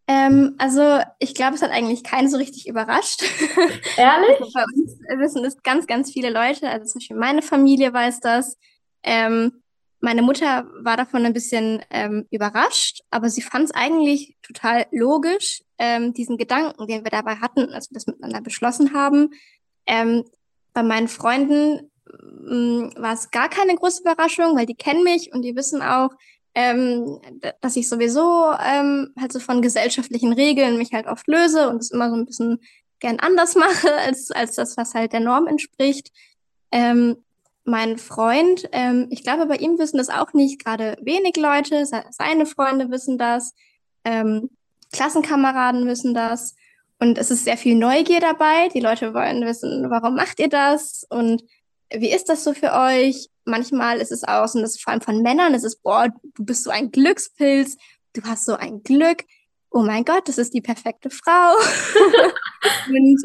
Ähm, 0.10 0.56
also 0.58 1.02
ich 1.20 1.36
glaube, 1.36 1.54
es 1.54 1.62
hat 1.62 1.70
eigentlich 1.70 2.04
keinen 2.04 2.30
so 2.30 2.38
richtig 2.38 2.68
überrascht. 2.68 3.22
Ehrlich? 3.96 4.40
Also 4.40 4.52
bei 4.54 4.64
uns 4.64 5.00
wissen 5.20 5.44
das 5.44 5.62
ganz, 5.62 5.86
ganz 5.86 6.12
viele 6.12 6.32
Leute. 6.32 6.68
Also 6.68 6.88
zum 6.88 7.00
Beispiel 7.00 7.18
meine 7.18 7.44
Familie 7.44 7.94
weiß 7.94 8.20
das. 8.20 8.58
Ähm, 9.04 9.62
meine 10.00 10.24
Mutter 10.24 10.68
war 10.82 10.98
davon 10.98 11.28
ein 11.28 11.34
bisschen 11.34 11.86
ähm, 11.92 12.26
überrascht, 12.32 13.02
aber 13.12 13.30
sie 13.30 13.44
fand 13.44 13.66
es 13.66 13.72
eigentlich 13.72 14.36
total 14.42 14.88
logisch, 14.92 15.62
ähm, 15.78 16.14
diesen 16.16 16.38
Gedanken, 16.38 16.88
den 16.88 17.04
wir 17.04 17.12
dabei 17.12 17.36
hatten, 17.36 17.72
als 17.72 17.92
wir 17.92 17.94
das 17.94 18.08
miteinander 18.08 18.42
beschlossen 18.42 18.94
haben. 18.96 19.30
Ähm, 19.86 20.24
bei 20.74 20.82
meinen 20.82 21.08
Freunden 21.08 21.92
mm, 22.08 22.94
war 22.98 23.14
es 23.14 23.30
gar 23.30 23.50
keine 23.50 23.76
große 23.76 24.02
Überraschung, 24.02 24.58
weil 24.58 24.66
die 24.66 24.76
kennen 24.76 25.04
mich 25.04 25.32
und 25.34 25.44
die 25.44 25.56
wissen 25.56 25.84
auch, 25.84 26.10
ähm, 26.56 27.20
dass 27.62 27.76
ich 27.76 27.88
sowieso 27.88 28.52
ähm, 28.64 29.14
halt 29.20 29.32
so 29.32 29.40
von 29.40 29.62
gesellschaftlichen 29.62 30.34
Regeln 30.34 30.78
mich 30.78 30.94
halt 30.94 31.08
oft 31.08 31.28
löse 31.28 31.70
und 31.70 31.78
es 31.78 31.92
immer 31.92 32.10
so 32.10 32.16
ein 32.16 32.26
bisschen 32.26 32.60
gern 33.00 33.20
anders 33.20 33.56
mache, 33.56 33.94
als, 33.94 34.32
als 34.32 34.56
das, 34.56 34.78
was 34.78 34.94
halt 34.94 35.14
der 35.14 35.20
Norm 35.20 35.48
entspricht. 35.48 36.12
Ähm, 36.72 37.18
mein 37.64 37.98
Freund, 37.98 38.68
ähm, 38.72 39.08
ich 39.10 39.24
glaube, 39.24 39.46
bei 39.46 39.58
ihm 39.58 39.78
wissen 39.78 39.98
das 39.98 40.10
auch 40.10 40.34
nicht 40.34 40.64
gerade 40.64 40.98
wenig 41.02 41.36
Leute. 41.38 41.86
Seine 41.86 42.46
Freunde 42.46 42.90
wissen 42.90 43.18
das, 43.18 43.54
ähm, 44.04 44.50
Klassenkameraden 44.92 45.86
wissen 45.86 46.14
das. 46.14 46.56
Und 47.00 47.18
es 47.18 47.32
ist 47.32 47.46
sehr 47.46 47.58
viel 47.58 47.76
Neugier 47.76 48.20
dabei. 48.20 48.68
Die 48.70 48.82
Leute 48.82 49.14
wollen 49.14 49.46
wissen, 49.46 49.90
warum 49.90 50.16
macht 50.16 50.40
ihr 50.40 50.50
das? 50.50 51.06
Und 51.10 51.44
wie 51.94 52.12
ist 52.12 52.28
das 52.28 52.44
so 52.44 52.54
für 52.54 52.74
euch? 52.74 53.30
Manchmal 53.50 54.00
ist 54.00 54.12
es 54.12 54.24
auch, 54.24 54.54
und 54.54 54.62
das 54.62 54.76
ist 54.76 54.84
vor 54.84 54.94
allem 54.94 55.02
von 55.02 55.22
Männern, 55.22 55.54
es 55.54 55.64
ist, 55.64 55.82
boah, 55.84 56.08
du 56.36 56.46
bist 56.46 56.64
so 56.64 56.70
ein 56.70 56.92
Glückspilz, 56.92 57.78
du 58.14 58.22
hast 58.24 58.46
so 58.46 58.56
ein 58.56 58.84
Glück. 58.84 59.24
Oh 59.72 59.82
mein 59.82 60.04
Gott, 60.04 60.28
das 60.28 60.38
ist 60.38 60.54
die 60.54 60.62
perfekte 60.62 61.10
Frau. 61.10 61.54
und 62.90 63.22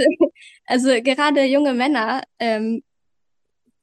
also 0.66 0.88
gerade 1.02 1.44
junge 1.44 1.72
Männer 1.72 2.22
ähm, 2.38 2.82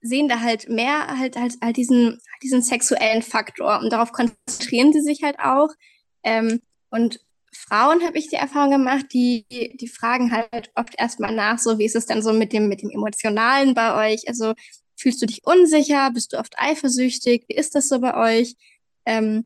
sehen 0.01 0.27
da 0.27 0.41
halt 0.41 0.69
mehr 0.69 1.07
halt, 1.19 1.37
halt, 1.37 1.55
halt 1.63 1.77
diesen, 1.77 2.19
diesen 2.43 2.61
sexuellen 2.61 3.21
Faktor 3.21 3.79
und 3.79 3.91
darauf 3.91 4.11
konzentrieren 4.11 4.93
sie 4.93 5.01
sich 5.01 5.23
halt 5.23 5.39
auch. 5.39 5.69
Ähm, 6.23 6.61
und 6.89 7.19
Frauen 7.53 8.03
habe 8.03 8.17
ich 8.17 8.29
die 8.29 8.35
Erfahrung 8.35 8.71
gemacht, 8.71 9.07
die, 9.13 9.45
die 9.49 9.87
fragen 9.87 10.31
halt 10.31 10.71
oft 10.75 10.93
erstmal 10.97 11.33
nach, 11.35 11.59
so 11.59 11.77
wie 11.77 11.85
ist 11.85 11.95
es 11.95 12.05
denn 12.05 12.21
so 12.21 12.31
mit 12.31 12.53
dem, 12.53 12.67
mit 12.67 12.81
dem 12.81 12.89
Emotionalen 12.89 13.73
bei 13.73 14.13
euch? 14.13 14.27
Also 14.27 14.53
fühlst 15.01 15.21
du 15.21 15.25
dich 15.25 15.41
unsicher? 15.45 16.11
Bist 16.11 16.33
du 16.33 16.37
oft 16.37 16.53
eifersüchtig? 16.57 17.45
Wie 17.47 17.55
ist 17.55 17.75
das 17.75 17.89
so 17.89 17.99
bei 17.99 18.15
euch? 18.15 18.55
Ähm, 19.05 19.45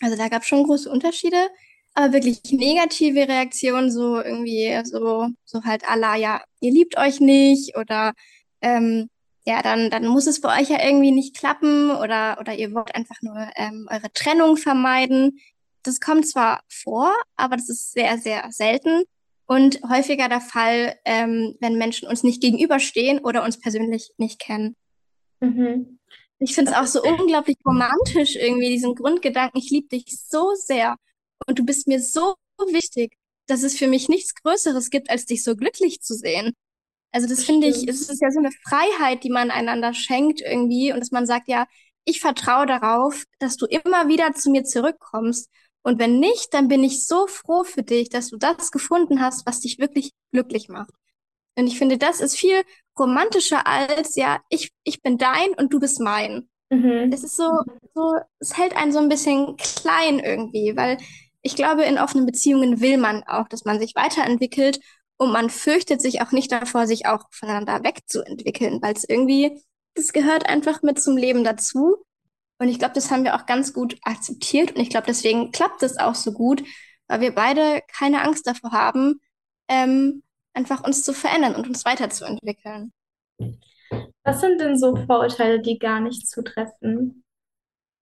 also 0.00 0.16
da 0.16 0.28
gab 0.28 0.42
es 0.42 0.48
schon 0.48 0.64
große 0.64 0.90
Unterschiede, 0.90 1.48
aber 1.94 2.12
wirklich 2.12 2.42
negative 2.50 3.28
Reaktionen, 3.28 3.90
so 3.90 4.20
irgendwie, 4.20 4.80
so, 4.84 5.28
so 5.44 5.62
halt 5.64 5.88
Allah, 5.88 6.16
ja, 6.16 6.42
ihr 6.60 6.72
liebt 6.72 6.98
euch 6.98 7.20
nicht 7.20 7.76
oder 7.76 8.14
ähm, 8.60 9.08
ja, 9.46 9.62
dann, 9.62 9.90
dann 9.90 10.06
muss 10.06 10.26
es 10.26 10.40
bei 10.40 10.60
euch 10.60 10.70
ja 10.70 10.82
irgendwie 10.82 11.12
nicht 11.12 11.36
klappen 11.36 11.90
oder, 11.90 12.38
oder 12.40 12.54
ihr 12.54 12.72
wollt 12.74 12.94
einfach 12.94 13.20
nur 13.20 13.36
ähm, 13.56 13.86
eure 13.90 14.10
Trennung 14.12 14.56
vermeiden. 14.56 15.38
Das 15.82 16.00
kommt 16.00 16.26
zwar 16.26 16.62
vor, 16.68 17.12
aber 17.36 17.56
das 17.56 17.68
ist 17.68 17.92
sehr, 17.92 18.16
sehr 18.16 18.50
selten 18.50 19.04
und 19.46 19.80
häufiger 19.88 20.30
der 20.30 20.40
Fall, 20.40 20.96
ähm, 21.04 21.56
wenn 21.60 21.76
Menschen 21.76 22.08
uns 22.08 22.22
nicht 22.22 22.40
gegenüberstehen 22.40 23.18
oder 23.18 23.44
uns 23.44 23.60
persönlich 23.60 24.12
nicht 24.16 24.40
kennen. 24.40 24.76
Mhm. 25.44 25.98
Ich 26.38 26.54
finde 26.54 26.72
es 26.72 26.76
auch 26.76 26.86
so 26.86 27.02
unglaublich 27.02 27.56
romantisch 27.64 28.36
irgendwie, 28.36 28.68
diesen 28.68 28.94
Grundgedanken, 28.94 29.60
ich 29.60 29.70
liebe 29.70 29.88
dich 29.88 30.04
so 30.28 30.54
sehr 30.54 30.96
und 31.46 31.58
du 31.58 31.64
bist 31.64 31.86
mir 31.86 32.00
so 32.00 32.34
wichtig, 32.70 33.16
dass 33.46 33.62
es 33.62 33.76
für 33.76 33.86
mich 33.86 34.08
nichts 34.08 34.34
Größeres 34.34 34.90
gibt, 34.90 35.10
als 35.10 35.26
dich 35.26 35.42
so 35.44 35.54
glücklich 35.56 36.00
zu 36.00 36.14
sehen. 36.14 36.52
Also 37.12 37.28
das, 37.28 37.38
das 37.38 37.46
finde 37.46 37.68
ich, 37.68 37.86
es 37.88 38.08
ist 38.08 38.20
ja 38.20 38.30
so 38.30 38.40
eine 38.40 38.50
Freiheit, 38.68 39.22
die 39.22 39.30
man 39.30 39.50
einander 39.50 39.94
schenkt 39.94 40.40
irgendwie 40.40 40.92
und 40.92 41.00
dass 41.00 41.12
man 41.12 41.26
sagt, 41.26 41.48
ja, 41.48 41.66
ich 42.04 42.20
vertraue 42.20 42.66
darauf, 42.66 43.24
dass 43.38 43.56
du 43.56 43.66
immer 43.66 44.08
wieder 44.08 44.34
zu 44.34 44.50
mir 44.50 44.64
zurückkommst. 44.64 45.48
Und 45.82 45.98
wenn 45.98 46.18
nicht, 46.18 46.52
dann 46.52 46.68
bin 46.68 46.82
ich 46.82 47.06
so 47.06 47.26
froh 47.26 47.64
für 47.64 47.82
dich, 47.82 48.08
dass 48.08 48.28
du 48.30 48.36
das 48.36 48.70
gefunden 48.70 49.20
hast, 49.20 49.46
was 49.46 49.60
dich 49.60 49.78
wirklich 49.78 50.12
glücklich 50.32 50.68
macht. 50.68 50.92
Und 51.56 51.66
ich 51.66 51.78
finde, 51.78 51.98
das 51.98 52.20
ist 52.20 52.36
viel 52.36 52.62
romantischer 52.98 53.66
als, 53.66 54.16
ja, 54.16 54.40
ich, 54.48 54.72
ich 54.84 55.02
bin 55.02 55.18
dein 55.18 55.54
und 55.56 55.72
du 55.72 55.80
bist 55.80 56.00
mein. 56.00 56.48
Mhm. 56.70 57.10
Es 57.12 57.24
ist 57.24 57.36
so, 57.36 57.60
so, 57.94 58.14
es 58.38 58.56
hält 58.56 58.76
einen 58.76 58.92
so 58.92 58.98
ein 58.98 59.08
bisschen 59.08 59.56
klein 59.56 60.18
irgendwie, 60.18 60.76
weil 60.76 60.98
ich 61.42 61.56
glaube, 61.56 61.84
in 61.84 61.98
offenen 61.98 62.26
Beziehungen 62.26 62.80
will 62.80 62.96
man 62.96 63.22
auch, 63.24 63.48
dass 63.48 63.64
man 63.64 63.78
sich 63.78 63.94
weiterentwickelt 63.94 64.80
und 65.16 65.32
man 65.32 65.50
fürchtet 65.50 66.00
sich 66.00 66.22
auch 66.22 66.32
nicht 66.32 66.50
davor, 66.50 66.86
sich 66.86 67.06
auch 67.06 67.24
voneinander 67.30 67.84
wegzuentwickeln, 67.84 68.80
weil 68.82 68.94
es 68.94 69.04
irgendwie, 69.08 69.62
das 69.94 70.12
gehört 70.12 70.48
einfach 70.48 70.82
mit 70.82 71.00
zum 71.00 71.16
Leben 71.16 71.44
dazu. 71.44 71.96
Und 72.58 72.68
ich 72.68 72.78
glaube, 72.78 72.94
das 72.94 73.10
haben 73.10 73.24
wir 73.24 73.36
auch 73.36 73.46
ganz 73.46 73.72
gut 73.72 73.96
akzeptiert. 74.02 74.72
Und 74.72 74.80
ich 74.80 74.90
glaube, 74.90 75.06
deswegen 75.06 75.52
klappt 75.52 75.82
es 75.82 75.98
auch 75.98 76.14
so 76.14 76.32
gut, 76.32 76.64
weil 77.08 77.20
wir 77.20 77.34
beide 77.34 77.82
keine 77.96 78.22
Angst 78.22 78.46
davor 78.46 78.72
haben, 78.72 79.20
ähm, 79.68 80.22
einfach 80.54 80.84
uns 80.84 81.02
zu 81.02 81.12
verändern 81.12 81.54
und 81.54 81.66
uns 81.66 81.84
weiterzuentwickeln. 81.84 82.92
Was 84.24 84.40
sind 84.40 84.60
denn 84.60 84.78
so 84.78 84.96
Vorurteile, 84.96 85.60
die 85.60 85.78
gar 85.78 86.00
nicht 86.00 86.26
zutreffen? 86.28 87.24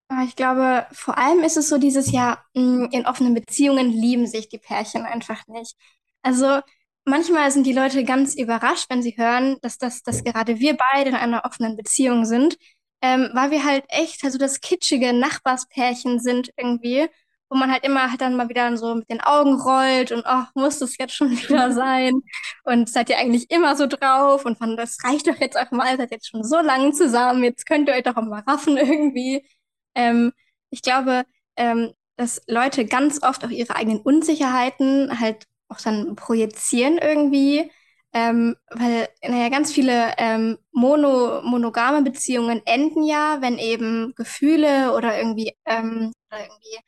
Ah, 0.08 0.24
ich 0.24 0.36
glaube, 0.36 0.86
vor 0.92 1.16
allem 1.16 1.42
ist 1.42 1.56
es 1.56 1.68
so 1.68 1.78
dieses 1.78 2.12
Jahr, 2.12 2.44
mm, 2.54 2.84
in 2.92 3.06
offenen 3.06 3.34
Beziehungen 3.34 3.90
lieben 3.90 4.26
sich 4.26 4.48
die 4.48 4.58
Pärchen 4.58 5.02
einfach 5.04 5.46
nicht. 5.48 5.74
Also 6.22 6.60
manchmal 7.04 7.50
sind 7.50 7.66
die 7.66 7.72
Leute 7.72 8.04
ganz 8.04 8.34
überrascht, 8.34 8.86
wenn 8.90 9.02
sie 9.02 9.16
hören, 9.16 9.56
dass, 9.62 9.78
das, 9.78 10.02
dass 10.02 10.22
gerade 10.22 10.60
wir 10.60 10.76
beide 10.92 11.10
in 11.10 11.16
einer 11.16 11.44
offenen 11.44 11.76
Beziehung 11.76 12.26
sind, 12.26 12.56
ähm, 13.00 13.30
weil 13.32 13.50
wir 13.50 13.64
halt 13.64 13.84
echt 13.88 14.22
also 14.24 14.38
das 14.38 14.60
kitschige 14.60 15.12
Nachbarspärchen 15.12 16.20
sind 16.20 16.50
irgendwie, 16.56 17.08
wo 17.52 17.58
man 17.58 17.70
halt 17.70 17.84
immer 17.84 18.10
halt 18.10 18.20
dann 18.20 18.36
mal 18.36 18.48
wieder 18.48 18.76
so 18.76 18.94
mit 18.94 19.10
den 19.10 19.20
Augen 19.20 19.60
rollt 19.60 20.10
und 20.12 20.24
ach, 20.26 20.50
muss 20.54 20.78
das 20.78 20.96
jetzt 20.98 21.14
schon 21.14 21.30
wieder 21.32 21.72
sein? 21.72 22.22
Und 22.64 22.88
seid 22.88 23.10
ihr 23.10 23.18
eigentlich 23.18 23.50
immer 23.50 23.76
so 23.76 23.86
drauf? 23.86 24.44
Und 24.46 24.58
von 24.58 24.76
das 24.76 24.96
reicht 25.04 25.26
doch 25.28 25.38
jetzt 25.38 25.56
auch 25.58 25.70
mal, 25.70 25.96
seid 25.96 26.10
jetzt 26.10 26.28
schon 26.30 26.44
so 26.44 26.60
lange 26.60 26.92
zusammen, 26.92 27.44
jetzt 27.44 27.66
könnt 27.66 27.88
ihr 27.88 27.94
euch 27.94 28.02
doch 28.04 28.16
auch 28.16 28.24
mal 28.24 28.42
raffen 28.46 28.76
irgendwie. 28.78 29.46
Ähm, 29.94 30.32
ich 30.70 30.82
glaube, 30.82 31.24
ähm, 31.56 31.92
dass 32.16 32.42
Leute 32.46 32.86
ganz 32.86 33.22
oft 33.22 33.44
auch 33.44 33.50
ihre 33.50 33.76
eigenen 33.76 34.00
Unsicherheiten 34.00 35.20
halt 35.20 35.46
auch 35.68 35.80
dann 35.80 36.16
projizieren 36.16 36.98
irgendwie. 36.98 37.70
Ähm, 38.14 38.56
weil, 38.70 39.08
naja, 39.26 39.48
ganz 39.48 39.72
viele 39.72 40.12
ähm, 40.18 40.58
mono, 40.72 41.40
monogame 41.42 42.02
Beziehungen 42.02 42.60
enden 42.66 43.04
ja, 43.04 43.38
wenn 43.40 43.58
eben 43.58 44.14
Gefühle 44.16 44.94
oder 44.94 45.16
irgendwie, 45.16 45.56
ähm, 45.64 46.12
oder 46.30 46.40
irgendwie, 46.42 46.78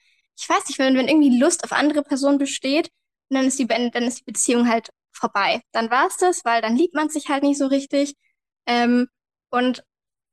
ich 0.45 0.49
weiß 0.51 0.69
nicht, 0.69 0.79
wenn, 0.79 0.95
wenn 0.95 1.09
irgendwie 1.09 1.39
Lust 1.39 1.65
auf 1.65 1.73
andere 1.73 2.03
Personen 2.03 2.37
besteht, 2.37 2.91
dann 3.31 3.47
ist 3.47 3.59
die, 3.59 3.67
dann 3.67 4.03
ist 4.03 4.21
die 4.21 4.25
Beziehung 4.25 4.69
halt 4.69 4.91
vorbei. 5.11 5.63
Dann 5.73 5.91
war 5.91 6.07
es 6.07 6.19
das, 6.19 6.45
weil 6.45 6.61
dann 6.61 6.77
liebt 6.77 6.95
man 6.95 7.09
sich 7.09 7.31
halt 7.31 7.43
nicht 7.43 7.57
so 7.57 7.67
richtig. 7.67 8.15
Ähm, 8.67 9.09
und 9.51 9.85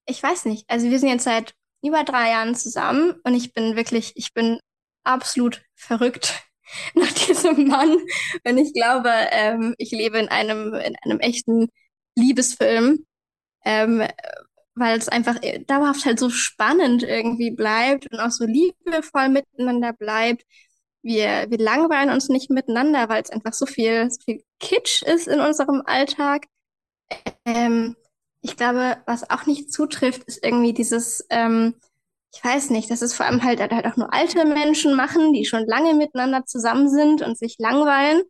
ich 0.05 0.21
weiß 0.21 0.45
nicht, 0.45 0.69
also 0.69 0.89
wir 0.89 0.99
sind 0.99 1.07
jetzt 1.09 1.23
seit 1.23 1.53
über 1.81 2.03
drei 2.03 2.31
Jahren 2.31 2.55
zusammen 2.55 3.21
und 3.23 3.35
ich 3.35 3.53
bin 3.53 3.77
wirklich, 3.77 4.11
ich 4.15 4.33
bin 4.33 4.59
absolut 5.05 5.63
verrückt 5.75 6.43
nach 6.93 7.11
diesem 7.13 7.67
Mann. 7.69 7.97
Und 8.45 8.57
ich 8.57 8.73
glaube, 8.73 9.09
ähm, 9.31 9.75
ich 9.77 9.91
lebe 9.91 10.19
in 10.19 10.27
einem, 10.27 10.73
in 10.73 10.95
einem 11.03 11.19
echten 11.21 11.69
Liebesfilm, 12.17 13.05
ähm, 13.63 14.05
weil 14.75 14.97
es 14.97 15.09
einfach 15.09 15.37
dauerhaft 15.67 16.05
halt 16.05 16.19
so 16.19 16.29
spannend 16.29 17.03
irgendwie 17.03 17.51
bleibt 17.51 18.11
und 18.11 18.19
auch 18.19 18.31
so 18.31 18.45
liebevoll 18.45 19.29
miteinander 19.29 19.93
bleibt. 19.93 20.43
Wir, 21.03 21.47
wir 21.49 21.57
langweilen 21.57 22.11
uns 22.11 22.29
nicht 22.29 22.49
miteinander, 22.49 23.09
weil 23.09 23.23
es 23.23 23.31
einfach 23.31 23.53
so 23.53 23.65
viel, 23.65 24.09
so 24.11 24.19
viel 24.23 24.43
Kitsch 24.59 25.01
ist 25.03 25.27
in 25.27 25.39
unserem 25.39 25.81
Alltag. 25.85 26.45
Ähm, 27.45 27.95
ich 28.41 28.55
glaube, 28.55 28.97
was 29.05 29.29
auch 29.29 29.45
nicht 29.45 29.71
zutrifft, 29.71 30.23
ist 30.25 30.43
irgendwie 30.43 30.73
dieses, 30.73 31.25
ähm, 31.29 31.75
ich 32.33 32.43
weiß 32.43 32.69
nicht, 32.69 32.89
dass 32.89 33.01
es 33.01 33.13
vor 33.13 33.25
allem 33.25 33.43
halt, 33.43 33.59
halt 33.59 33.85
auch 33.85 33.97
nur 33.97 34.13
alte 34.13 34.45
Menschen 34.45 34.95
machen, 34.95 35.33
die 35.33 35.45
schon 35.45 35.65
lange 35.65 35.93
miteinander 35.95 36.45
zusammen 36.45 36.89
sind 36.89 37.21
und 37.21 37.37
sich 37.37 37.57
langweilen. 37.59 38.23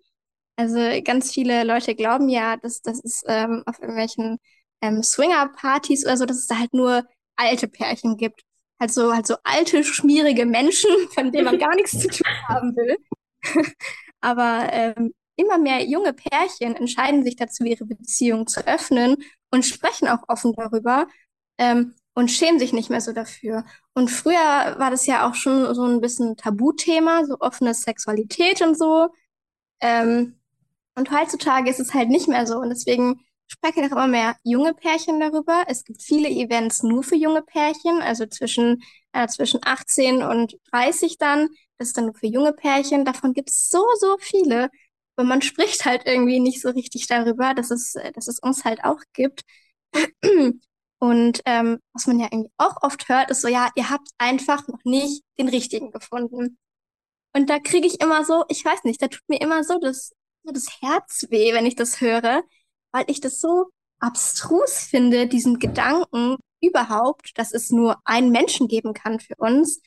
Also 0.58 0.80
ganz 1.04 1.32
viele 1.32 1.64
Leute 1.64 1.96
glauben 1.96 2.30
ja, 2.30 2.58
dass 2.58 2.82
das 2.82 3.00
ist 3.00 3.24
ähm, 3.28 3.64
auf 3.66 3.80
irgendwelchen 3.80 4.40
ähm, 4.82 5.04
Swinger-Partys 5.04 6.06
oder 6.06 6.18
so, 6.18 6.26
dass 6.26 6.38
es 6.38 6.48
da 6.48 6.58
halt 6.58 6.74
nur 6.74 7.06
alte 7.36 7.68
Pärchen 7.68 8.18
gibt. 8.18 8.42
Halt 8.80 8.94
so, 8.94 9.14
halt 9.14 9.28
so 9.28 9.36
alte, 9.44 9.84
schmierige 9.84 10.46
Menschen, 10.46 10.90
von 11.14 11.32
denen 11.32 11.46
man 11.46 11.60
gar 11.60 11.76
nichts 11.76 12.00
zu 12.00 12.08
tun 12.08 12.28
haben 12.48 12.76
will. 12.76 12.98
Aber 14.22 14.68
ähm, 14.72 15.14
immer 15.36 15.58
mehr 15.58 15.84
junge 15.84 16.14
Pärchen 16.14 16.76
entscheiden 16.76 17.24
sich 17.24 17.36
dazu, 17.36 17.64
ihre 17.64 17.86
Beziehung 17.86 18.48
zu 18.48 18.66
öffnen 18.68 19.18
und 19.52 19.66
sprechen 19.66 20.08
auch 20.08 20.28
offen 20.28 20.54
darüber. 20.54 21.08
Ähm, 21.58 21.96
und 22.14 22.30
schämen 22.30 22.60
sich 22.60 22.74
nicht 22.74 22.90
mehr 22.90 23.02
so 23.02 23.14
dafür. 23.14 23.64
Und 23.94 24.10
früher 24.10 24.36
war 24.78 24.92
das 24.92 25.06
ja 25.06 25.30
auch 25.30 25.36
schon 25.36 25.74
so 25.74 25.86
ein 25.86 26.02
bisschen 26.02 26.36
Tabuthema, 26.36 27.26
so 27.26 27.38
offene 27.40 27.74
Sexualität 27.74 28.62
und 28.62 28.78
so. 28.78 29.10
Ähm, 29.80 30.40
und 30.96 31.12
heutzutage 31.12 31.70
ist 31.70 31.80
es 31.80 31.94
halt 31.94 32.10
nicht 32.10 32.28
mehr 32.28 32.46
so. 32.46 32.58
Und 32.58 32.70
deswegen 32.70 33.22
sprechen 33.51 33.86
auch 33.86 33.91
immer 33.91 34.08
mehr 34.08 34.36
junge 34.43 34.74
Pärchen 34.74 35.20
darüber. 35.20 35.65
Es 35.67 35.84
gibt 35.84 36.01
viele 36.01 36.29
Events 36.29 36.84
nur 36.84 37.03
für 37.03 37.15
junge 37.15 37.41
Pärchen, 37.41 38.01
also 38.01 38.25
zwischen, 38.25 38.81
äh, 39.13 39.27
zwischen 39.27 39.60
18 39.63 40.24
und 40.24 40.58
30 40.72 41.17
dann. 41.17 41.50
Das 41.77 41.89
ist 41.89 41.98
dann 41.98 42.05
nur 42.05 42.15
für 42.15 42.27
junge 42.27 42.53
Pärchen. 42.53 43.05
Davon 43.05 43.34
gibt 43.34 43.50
es 43.50 43.67
so, 43.70 43.84
so 44.00 44.17
viele. 44.20 44.70
Aber 45.15 45.27
man 45.27 45.41
spricht 45.41 45.86
halt 45.86 46.03
irgendwie 46.05 46.39
nicht 46.39 46.62
so 46.62 46.70
richtig 46.70 47.08
darüber, 47.08 47.53
dass 47.53 47.72
es, 47.72 47.93
dass 48.15 48.27
es 48.27 48.39
uns 48.39 48.63
halt 48.63 48.84
auch 48.84 49.01
gibt. 49.13 49.41
Und 51.00 51.41
ähm, 51.46 51.79
was 51.93 52.05
man 52.08 52.20
ja 52.20 52.27
irgendwie 52.31 52.51
auch 52.58 52.75
oft 52.84 53.10
hört, 53.10 53.31
ist 53.31 53.41
so, 53.41 53.48
ja, 53.48 53.70
ihr 53.75 53.89
habt 53.89 54.08
einfach 54.20 54.67
noch 54.67 54.79
nicht 54.84 55.24
den 55.39 55.50
richtigen 55.50 55.91
gefunden. 55.91 56.58
Und 57.34 57.50
da 57.50 57.60
kriege 57.60 57.88
ich 57.88 58.01
immer 58.01 58.25
so, 58.25 58.46
ich 58.50 58.63
weiß 58.63 58.84
nicht, 58.84 59.01
da 59.01 59.08
tut 59.08 59.27
mir 59.27 59.41
immer 59.41 59.63
so 59.63 59.79
das, 59.79 60.13
so 60.43 60.51
das 60.51 60.67
Herz 60.81 61.25
weh, 61.29 61.53
wenn 61.53 61.65
ich 61.65 61.75
das 61.75 62.01
höre, 62.01 62.43
weil 62.92 63.06
ich 63.08 63.22
das 63.22 63.40
so 63.40 63.68
abstrus 64.00 64.80
finde, 64.80 65.28
diesen 65.28 65.60
Gedanken 65.60 66.38
überhaupt, 66.62 67.38
dass 67.38 67.54
es 67.54 67.72
nur 67.72 67.98
einen 68.06 68.32
Menschen 68.32 68.68
geben 68.68 68.94
kann 68.94 69.20
für 69.20 69.36
uns. 69.38 69.82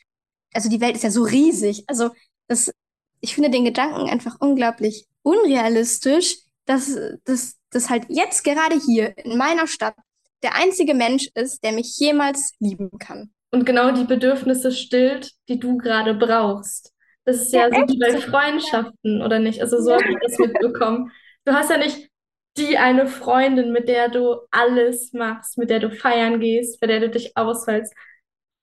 Also 0.53 0.69
die 0.69 0.81
Welt 0.81 0.97
ist 0.97 1.05
ja 1.05 1.11
so 1.11 1.23
riesig. 1.23 1.85
Also 1.87 2.11
das, 2.47 2.73
ich 3.21 3.35
finde 3.35 3.51
den 3.51 3.65
Gedanken 3.65 4.09
einfach 4.09 4.37
unglaublich 4.41 5.07
unrealistisch, 5.23 6.39
dass 6.67 6.97
das 7.25 7.91
halt 7.91 8.07
jetzt 8.09 8.45
gerade 8.45 8.79
hier 8.79 9.17
in 9.19 9.37
meiner 9.37 9.67
Stadt 9.67 9.97
der 10.43 10.55
einzige 10.57 10.95
Mensch 10.95 11.29
ist, 11.35 11.65
der 11.65 11.73
mich 11.73 11.99
jemals 11.99 12.53
lieben 12.61 12.91
kann. 12.99 13.33
Und 13.51 13.65
genau 13.65 13.93
die 13.93 14.05
Bedürfnisse 14.05 14.73
stillt, 14.73 15.33
die 15.49 15.59
du 15.59 15.79
gerade 15.79 16.15
brauchst. 16.15 16.93
Das 17.25 17.37
ist 17.37 17.53
ja, 17.53 17.69
ja 17.69 17.71
so 17.71 17.93
wie 17.93 17.99
bei 17.99 18.21
Freundschaften, 18.21 19.23
oder 19.23 19.39
nicht? 19.39 19.63
Also 19.63 19.81
so 19.81 19.93
habe 19.93 20.05
ich 20.05 20.17
das 20.21 20.39
mitbekommen. 20.39 21.11
Du 21.45 21.53
hast 21.53 21.71
ja 21.71 21.79
nicht 21.79 22.11
die 22.57 22.79
eine 22.79 23.07
Freundin, 23.09 23.73
mit 23.73 23.89
der 23.89 24.09
du 24.09 24.37
alles 24.51 25.13
machst, 25.13 25.59
mit 25.59 25.71
der 25.71 25.81
du 25.81 25.91
feiern 25.91 26.41
gehst, 26.41 26.81
bei 26.81 26.87
der 26.87 27.01
du 27.01 27.11
dich 27.11 27.37
ausfällst. 27.37 27.95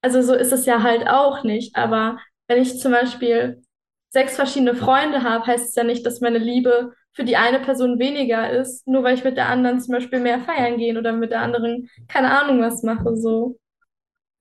Also 0.02 0.22
so 0.22 0.34
ist 0.34 0.52
es 0.54 0.66
ja 0.66 0.84
halt 0.84 1.08
auch 1.08 1.44
nicht. 1.44 1.76
Aber 1.76 2.20
wenn 2.48 2.62
ich 2.62 2.80
zum 2.80 2.92
Beispiel 2.92 3.62
sechs 4.10 4.36
verschiedene 4.36 4.76
Freunde 4.76 5.24
habe, 5.24 5.46
heißt 5.48 5.70
es 5.70 5.76
ja 5.76 5.84
nicht, 5.84 6.06
dass 6.06 6.22
meine 6.22 6.38
Liebe 6.40 6.94
für 7.14 7.24
die 7.26 7.38
eine 7.38 7.60
Person 7.60 8.00
weniger 8.00 8.50
ist, 8.52 8.88
nur 8.88 9.04
weil 9.04 9.16
ich 9.16 9.24
mit 9.24 9.38
der 9.38 9.48
anderen 9.50 9.82
zum 9.82 9.94
Beispiel 9.94 10.20
mehr 10.20 10.40
feiern 10.42 10.78
gehen 10.78 10.98
oder 10.98 11.12
mit 11.14 11.32
der 11.32 11.42
anderen 11.42 11.90
keine 12.08 12.32
Ahnung 12.40 12.62
was 12.62 12.84
mache, 12.84 13.16
so. 13.18 13.58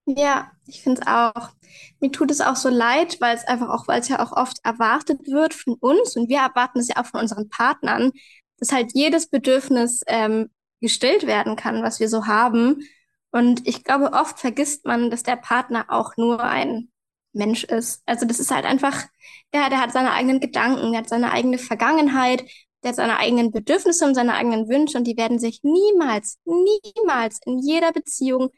Ja, 0.07 0.51
ich 0.67 0.83
finde 0.83 1.01
es 1.03 1.07
auch. 1.07 1.51
Mir 2.01 2.11
tut 2.11 2.31
es 2.31 2.41
auch 2.41 2.57
so 2.57 2.69
leid, 2.69 3.21
weil 3.21 3.37
es 3.37 3.47
einfach 3.47 3.69
auch, 3.69 3.87
weil 3.87 4.01
es 4.01 4.09
ja 4.09 4.21
auch 4.25 4.33
oft 4.33 4.59
erwartet 4.65 5.21
wird 5.29 5.55
von 5.55 5.75
uns 5.75 6.17
und 6.17 6.29
wir 6.29 6.39
erwarten 6.39 6.81
es 6.81 6.89
ja 6.89 6.97
auch 6.97 7.07
von 7.07 7.21
unseren 7.21 7.49
Partnern, 7.49 8.11
dass 8.61 8.73
halt 8.73 8.93
jedes 8.95 9.29
Bedürfnis 9.29 10.03
ähm, 10.07 10.51
gestillt 10.81 11.27
werden 11.27 11.57
kann, 11.57 11.83
was 11.83 12.01
wir 12.01 12.09
so 12.09 12.27
haben. 12.27 12.83
Und 13.33 13.67
ich 13.67 13.85
glaube, 13.85 14.13
oft 14.13 14.39
vergisst 14.39 14.87
man, 14.87 15.11
dass 15.11 15.23
der 15.23 15.37
Partner 15.37 15.87
auch 15.89 16.17
nur 16.17 16.43
ein 16.43 16.91
Mensch 17.33 17.65
ist. 17.65 18.03
Also 18.07 18.27
das 18.27 18.41
ist 18.41 18.51
halt 18.51 18.65
einfach, 18.65 19.07
der, 19.53 19.71
der 19.71 19.81
hat 19.81 19.93
seine 19.93 20.13
eigenen 20.13 20.41
Gedanken, 20.41 20.93
der 20.93 21.03
hat 21.03 21.09
seine 21.09 21.33
eigene 21.33 21.59
Vergangenheit, 21.59 22.45
der 22.83 22.91
hat 22.91 22.97
seine 22.97 23.19
eigenen 23.19 23.53
Bedürfnisse 23.53 24.05
und 24.05 24.15
seine 24.15 24.35
eigenen 24.35 24.69
Wünsche 24.69 24.99
und 24.99 25.05
die 25.05 25.17
werden 25.17 25.39
sich 25.39 25.61
niemals, 25.63 26.39
niemals 26.45 27.41
in 27.45 27.59
jeder 27.59 27.93
Beziehung 27.93 28.51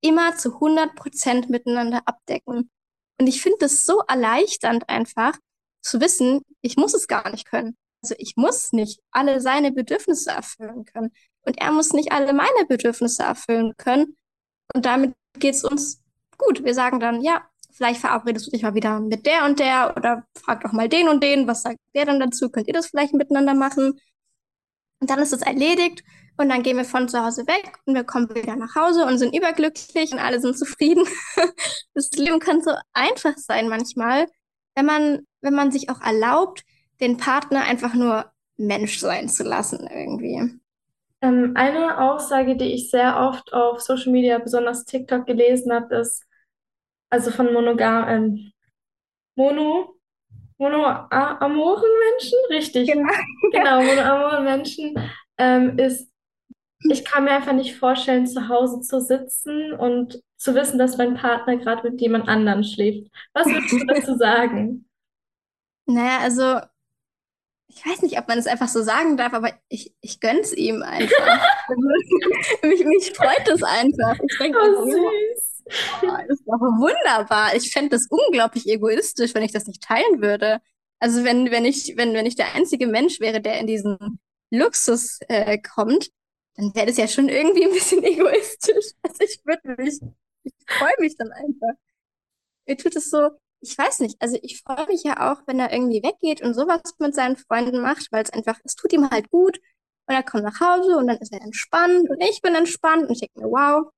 immer 0.00 0.36
zu 0.36 0.54
100 0.54 0.94
Prozent 0.94 1.50
miteinander 1.50 2.02
abdecken. 2.06 2.70
Und 3.18 3.26
ich 3.26 3.42
finde 3.42 3.58
das 3.60 3.84
so 3.84 4.00
erleichternd 4.08 4.88
einfach 4.88 5.34
zu 5.82 6.00
wissen, 6.00 6.42
ich 6.62 6.76
muss 6.76 6.94
es 6.94 7.06
gar 7.06 7.30
nicht 7.30 7.46
können. 7.46 7.76
Also 8.06 8.14
ich 8.18 8.36
muss 8.36 8.72
nicht 8.72 9.00
alle 9.10 9.40
seine 9.40 9.72
Bedürfnisse 9.72 10.30
erfüllen 10.30 10.84
können. 10.84 11.10
Und 11.42 11.58
er 11.58 11.72
muss 11.72 11.92
nicht 11.92 12.12
alle 12.12 12.32
meine 12.32 12.64
Bedürfnisse 12.68 13.24
erfüllen 13.24 13.74
können. 13.78 14.16
Und 14.72 14.86
damit 14.86 15.12
geht 15.40 15.56
es 15.56 15.64
uns 15.64 16.00
gut. 16.38 16.62
Wir 16.62 16.72
sagen 16.72 17.00
dann, 17.00 17.20
ja, 17.20 17.44
vielleicht 17.72 18.00
verabredest 18.00 18.46
du 18.46 18.50
dich 18.52 18.62
mal 18.62 18.74
wieder 18.76 19.00
mit 19.00 19.26
der 19.26 19.44
und 19.44 19.58
der 19.58 19.92
oder 19.96 20.24
frag 20.40 20.60
doch 20.60 20.70
mal 20.70 20.88
den 20.88 21.08
und 21.08 21.20
den, 21.20 21.48
was 21.48 21.62
sagt 21.62 21.78
der 21.96 22.04
dann 22.04 22.20
dazu? 22.20 22.48
Könnt 22.48 22.68
ihr 22.68 22.74
das 22.74 22.86
vielleicht 22.86 23.12
miteinander 23.12 23.54
machen? 23.54 23.98
Und 25.00 25.10
dann 25.10 25.18
ist 25.18 25.32
es 25.32 25.42
erledigt 25.42 26.04
und 26.36 26.48
dann 26.48 26.62
gehen 26.62 26.76
wir 26.76 26.84
von 26.84 27.08
zu 27.08 27.24
Hause 27.24 27.44
weg 27.48 27.72
und 27.86 27.96
wir 27.96 28.04
kommen 28.04 28.32
wieder 28.32 28.54
nach 28.54 28.76
Hause 28.76 29.04
und 29.04 29.18
sind 29.18 29.34
überglücklich 29.34 30.12
und 30.12 30.20
alle 30.20 30.40
sind 30.40 30.56
zufrieden. 30.56 31.04
Das 31.94 32.10
Leben 32.10 32.38
kann 32.38 32.62
so 32.62 32.70
einfach 32.92 33.36
sein 33.36 33.68
manchmal, 33.68 34.26
wenn 34.76 34.86
man, 34.86 35.26
wenn 35.40 35.54
man 35.54 35.72
sich 35.72 35.88
auch 35.88 36.00
erlaubt, 36.02 36.62
den 37.00 37.16
Partner 37.16 37.62
einfach 37.62 37.94
nur 37.94 38.30
Mensch 38.56 38.98
sein 38.98 39.28
zu 39.28 39.44
lassen 39.44 39.86
irgendwie. 39.86 40.58
Ähm, 41.22 41.52
eine 41.54 41.98
Aussage, 41.98 42.56
die 42.56 42.72
ich 42.74 42.90
sehr 42.90 43.18
oft 43.18 43.52
auf 43.52 43.80
Social 43.80 44.12
Media, 44.12 44.38
besonders 44.38 44.84
TikTok, 44.84 45.26
gelesen 45.26 45.72
habe, 45.72 45.96
ist, 45.96 46.24
also 47.10 47.30
von 47.30 47.52
monogam, 47.52 48.08
ähm, 48.08 48.52
mono, 49.34 49.96
monoamoren 50.58 51.90
Menschen, 52.10 52.38
richtig. 52.50 52.90
Genau, 52.90 53.12
genau 53.52 53.82
monoamoren 53.82 54.44
Menschen 54.44 54.94
ähm, 55.38 55.78
ist, 55.78 56.10
ich 56.90 57.04
kann 57.04 57.24
mir 57.24 57.32
einfach 57.32 57.52
nicht 57.52 57.76
vorstellen, 57.76 58.26
zu 58.26 58.48
Hause 58.48 58.80
zu 58.80 59.00
sitzen 59.00 59.72
und 59.72 60.22
zu 60.36 60.54
wissen, 60.54 60.78
dass 60.78 60.98
mein 60.98 61.14
Partner 61.14 61.56
gerade 61.56 61.90
mit 61.90 62.00
jemand 62.00 62.28
anderem 62.28 62.62
schläft. 62.62 63.10
Was 63.32 63.46
würdest 63.46 63.72
du 63.72 63.86
dazu 63.86 64.14
sagen? 64.18 64.88
Naja, 65.86 66.18
also 66.20 66.60
ich 67.68 67.84
weiß 67.84 68.02
nicht, 68.02 68.18
ob 68.18 68.28
man 68.28 68.38
es 68.38 68.46
einfach 68.46 68.68
so 68.68 68.82
sagen 68.82 69.16
darf, 69.16 69.32
aber 69.32 69.52
ich, 69.68 69.94
ich 70.00 70.20
gönn's 70.20 70.52
ihm 70.52 70.82
einfach. 70.82 71.40
mich, 72.62 72.84
mich 72.84 73.12
freut 73.12 73.48
es 73.48 73.62
einfach. 73.62 74.18
Ich 74.28 74.38
denke, 74.38 74.58
oh, 74.58 74.84
süß. 74.84 75.64
Oh, 76.02 76.16
das 76.28 76.38
ist 76.38 76.46
doch 76.46 76.60
wunderbar. 76.60 77.54
Ich 77.56 77.72
fände 77.72 77.90
das 77.90 78.06
unglaublich 78.08 78.66
egoistisch, 78.68 79.34
wenn 79.34 79.42
ich 79.42 79.52
das 79.52 79.66
nicht 79.66 79.82
teilen 79.82 80.22
würde. 80.22 80.60
Also 81.00 81.24
wenn, 81.24 81.50
wenn 81.50 81.64
ich, 81.64 81.96
wenn, 81.96 82.14
wenn 82.14 82.26
ich 82.26 82.36
der 82.36 82.54
einzige 82.54 82.86
Mensch 82.86 83.20
wäre, 83.20 83.40
der 83.40 83.58
in 83.58 83.66
diesen 83.66 84.20
Luxus 84.50 85.18
äh, 85.28 85.58
kommt, 85.58 86.10
dann 86.54 86.74
wäre 86.74 86.86
das 86.86 86.96
ja 86.96 87.08
schon 87.08 87.28
irgendwie 87.28 87.64
ein 87.64 87.72
bisschen 87.72 88.02
egoistisch. 88.04 88.92
Also 89.02 89.18
ich 89.20 89.40
würde 89.44 89.82
mich, 89.82 90.00
ich 90.44 90.54
freue 90.68 90.94
mich 91.00 91.16
dann 91.16 91.32
einfach. 91.32 91.74
Mir 92.66 92.76
tut 92.76 92.96
es 92.96 93.10
so, 93.10 93.30
ich 93.66 93.76
weiß 93.76 94.00
nicht, 94.00 94.16
also 94.20 94.38
ich 94.42 94.62
freue 94.62 94.86
mich 94.86 95.02
ja 95.02 95.32
auch, 95.32 95.42
wenn 95.46 95.60
er 95.60 95.72
irgendwie 95.72 96.02
weggeht 96.02 96.42
und 96.42 96.54
sowas 96.54 96.80
mit 96.98 97.14
seinen 97.14 97.36
Freunden 97.36 97.80
macht, 97.80 98.08
weil 98.12 98.22
es 98.22 98.30
einfach, 98.30 98.58
es 98.64 98.74
tut 98.74 98.92
ihm 98.92 99.10
halt 99.10 99.30
gut. 99.30 99.58
Und 100.08 100.14
er 100.14 100.22
kommt 100.22 100.44
nach 100.44 100.60
Hause 100.60 100.96
und 100.98 101.08
dann 101.08 101.16
ist 101.18 101.32
er 101.32 101.42
entspannt 101.42 102.08
und 102.08 102.22
ich 102.22 102.40
bin 102.40 102.54
entspannt 102.54 103.02
und 103.02 103.10
ich 103.10 103.20
denke 103.20 103.40
mir, 103.40 103.50
wow, 103.50 103.90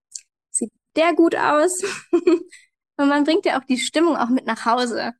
der 0.98 1.14
gut 1.14 1.36
aus. 1.36 1.82
und 2.12 3.08
man 3.08 3.24
bringt 3.24 3.46
ja 3.46 3.58
auch 3.58 3.64
die 3.64 3.78
Stimmung 3.78 4.16
auch 4.16 4.28
mit 4.28 4.46
nach 4.46 4.64
Hause. 4.66 5.12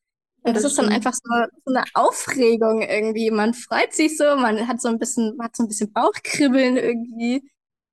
Und 0.43 0.55
das, 0.55 0.63
das 0.63 0.73
ist 0.73 0.79
dann 0.79 0.89
einfach 0.89 1.13
so, 1.13 1.47
so, 1.65 1.75
eine 1.75 1.85
Aufregung 1.95 2.83
irgendwie. 2.83 3.31
Man 3.31 3.55
freut 3.55 3.93
sich 3.93 4.17
so, 4.17 4.37
man 4.37 4.69
hat 4.69 4.81
so 4.81 4.89
ein 4.89 4.99
bisschen, 4.99 5.37
man 5.37 5.47
hat 5.47 5.57
so 5.57 5.65
ein 5.65 5.69
bisschen 5.69 5.93
Bauchkribbeln 5.93 6.77
irgendwie. 6.77 7.51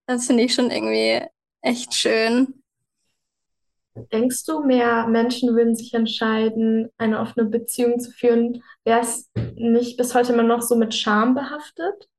Das 0.07 0.27
finde 0.27 0.43
ich 0.43 0.53
schon 0.53 0.71
irgendwie 0.71 1.25
echt 1.61 1.93
schön. 1.93 2.63
Denkst 4.11 4.43
du, 4.45 4.63
mehr 4.63 5.07
Menschen 5.07 5.55
würden 5.55 5.75
sich 5.75 5.93
entscheiden, 5.93 6.89
eine 6.97 7.19
offene 7.19 7.45
Beziehung 7.45 7.99
zu 7.99 8.11
führen? 8.11 8.61
Wäre 8.83 9.01
es 9.01 9.29
nicht 9.55 9.97
bis 9.97 10.13
heute 10.13 10.33
immer 10.33 10.43
noch 10.43 10.61
so 10.61 10.75
mit 10.75 10.93
Scham 10.93 11.33
behaftet? 11.33 12.09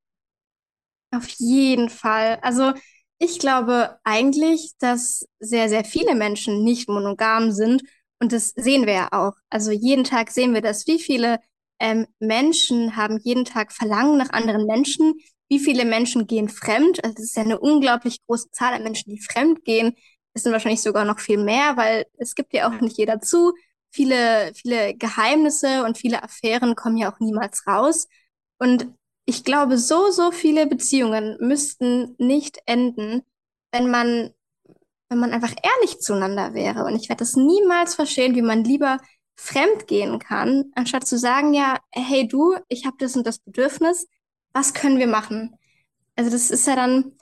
Auf 1.11 1.29
jeden 1.39 1.89
Fall. 1.89 2.39
Also 2.43 2.73
ich 3.19 3.39
glaube 3.39 3.99
eigentlich, 4.05 4.73
dass 4.79 5.27
sehr, 5.39 5.69
sehr 5.69 5.85
viele 5.85 6.15
Menschen 6.15 6.65
nicht 6.65 6.89
monogam 6.89 7.53
sind. 7.53 7.83
Und 8.21 8.33
das 8.33 8.49
sehen 8.57 8.87
wir 8.87 8.95
ja 8.95 9.09
auch. 9.13 9.35
Also 9.51 9.71
jeden 9.71 10.05
Tag 10.05 10.31
sehen 10.31 10.55
wir 10.55 10.63
das. 10.63 10.87
Wie 10.87 10.99
viele 10.99 11.39
ähm, 11.79 12.07
Menschen 12.19 12.97
haben 12.97 13.19
jeden 13.23 13.45
Tag 13.45 13.73
Verlangen 13.73 14.17
nach 14.17 14.31
anderen 14.31 14.67
Menschen? 14.67 15.15
Wie 15.49 15.59
viele 15.59 15.85
Menschen 15.85 16.27
gehen 16.27 16.49
fremd? 16.49 17.05
Also 17.05 17.15
das 17.15 17.25
ist 17.25 17.37
ja 17.37 17.43
eine 17.43 17.61
unglaublich 17.61 18.19
große 18.27 18.51
Zahl 18.51 18.75
an 18.75 18.83
Menschen, 18.83 19.11
die 19.13 19.21
fremd 19.21 19.65
gehen. 19.65 19.95
Es 20.37 20.43
sind 20.43 20.53
wahrscheinlich 20.53 20.83
sogar 20.83 21.07
noch 21.07 21.19
viel 21.19 21.39
mehr, 21.39 21.79
weil 21.79 22.05
es 22.19 22.35
gibt 22.35 22.53
ja 22.53 22.69
auch 22.69 22.81
nicht 22.83 22.99
jeder 22.99 23.23
zu. 23.23 23.55
Viele, 23.91 24.53
viele 24.55 24.95
Geheimnisse 24.95 25.83
und 25.83 25.97
viele 25.97 26.23
Affären 26.23 26.77
kommen 26.77 26.99
ja 26.99 27.11
auch 27.11 27.21
niemals 27.21 27.67
raus. 27.67 28.07
Und 28.59 28.87
ich 29.25 29.45
glaube, 29.45 29.79
so, 29.79 30.11
so 30.11 30.33
viele 30.33 30.67
Beziehungen 30.67 31.39
müssten 31.41 32.17
nicht 32.19 32.59
enden, 32.67 33.23
wenn 33.73 33.91
man, 33.91 34.35
wenn 35.09 35.19
man 35.19 35.33
einfach 35.33 35.55
ehrlich 35.63 36.01
zueinander 36.01 36.53
wäre. 36.53 36.85
Und 36.85 36.97
ich 36.97 37.09
werde 37.09 37.21
das 37.21 37.35
niemals 37.37 37.95
verstehen, 37.95 38.35
wie 38.35 38.43
man 38.43 38.63
lieber 38.63 38.99
fremd 39.37 39.87
gehen 39.87 40.19
kann, 40.19 40.67
anstatt 40.75 41.07
zu 41.07 41.17
sagen, 41.17 41.55
ja, 41.55 41.79
hey 41.93 42.29
du, 42.29 42.57
ich 42.69 42.85
habe 42.85 42.97
das 42.99 43.17
und 43.17 43.27
das 43.27 43.39
Bedürfnis, 43.39 44.07
was 44.53 44.75
können 44.75 44.99
wir 44.99 45.07
machen? 45.07 45.57
Also 46.15 46.31
das 46.31 46.51
ist 46.51 46.67
ja 46.67 46.77
dann, 46.77 47.13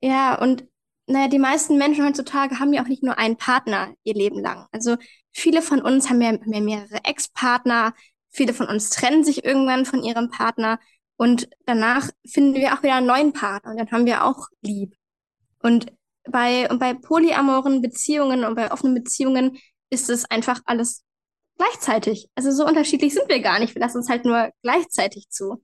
ja, 0.00 0.36
und 0.40 0.64
naja, 1.06 1.28
die 1.28 1.38
meisten 1.38 1.78
Menschen 1.78 2.06
heutzutage 2.06 2.58
haben 2.58 2.72
ja 2.72 2.82
auch 2.82 2.88
nicht 2.88 3.02
nur 3.02 3.18
einen 3.18 3.36
Partner 3.36 3.92
ihr 4.04 4.14
Leben 4.14 4.40
lang. 4.40 4.66
Also 4.72 4.96
viele 5.32 5.62
von 5.62 5.80
uns 5.82 6.08
haben 6.08 6.22
ja, 6.22 6.32
ja 6.32 6.60
mehrere 6.60 7.04
Ex-Partner, 7.04 7.92
Viele 8.32 8.54
von 8.54 8.66
uns 8.66 8.88
trennen 8.88 9.24
sich 9.24 9.44
irgendwann 9.44 9.84
von 9.84 10.02
ihrem 10.02 10.30
Partner 10.30 10.80
und 11.16 11.48
danach 11.66 12.08
finden 12.26 12.54
wir 12.54 12.72
auch 12.72 12.82
wieder 12.82 12.94
einen 12.94 13.06
neuen 13.06 13.32
Partner 13.34 13.72
und 13.72 13.76
dann 13.78 13.90
haben 13.90 14.06
wir 14.06 14.24
auch 14.24 14.48
lieb. 14.62 14.96
Und 15.60 15.92
bei, 16.24 16.68
und 16.70 16.78
bei 16.78 16.94
polyamoren 16.94 17.82
Beziehungen 17.82 18.44
und 18.44 18.54
bei 18.54 18.72
offenen 18.72 18.94
Beziehungen 18.94 19.58
ist 19.90 20.08
es 20.08 20.24
einfach 20.30 20.62
alles 20.64 21.04
gleichzeitig. 21.58 22.30
Also 22.34 22.50
so 22.50 22.66
unterschiedlich 22.66 23.12
sind 23.12 23.28
wir 23.28 23.40
gar 23.40 23.58
nicht. 23.58 23.74
Wir 23.74 23.80
lassen 23.80 23.98
uns 23.98 24.08
halt 24.08 24.24
nur 24.24 24.50
gleichzeitig 24.62 25.28
zu. 25.28 25.62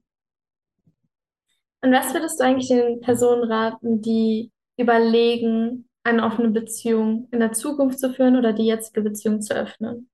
Und 1.81 1.91
was 1.91 2.13
würdest 2.13 2.39
du 2.39 2.43
eigentlich 2.43 2.67
den 2.67 3.01
Personen 3.01 3.51
raten, 3.51 4.01
die 4.01 4.51
überlegen, 4.79 5.89
eine 6.03 6.23
offene 6.25 6.49
Beziehung 6.49 7.27
in 7.31 7.39
der 7.39 7.53
Zukunft 7.53 7.99
zu 7.99 8.13
führen 8.13 8.37
oder 8.37 8.53
die 8.53 8.65
jetzige 8.65 9.01
Beziehung 9.01 9.41
zu 9.41 9.53
öffnen? 9.55 10.09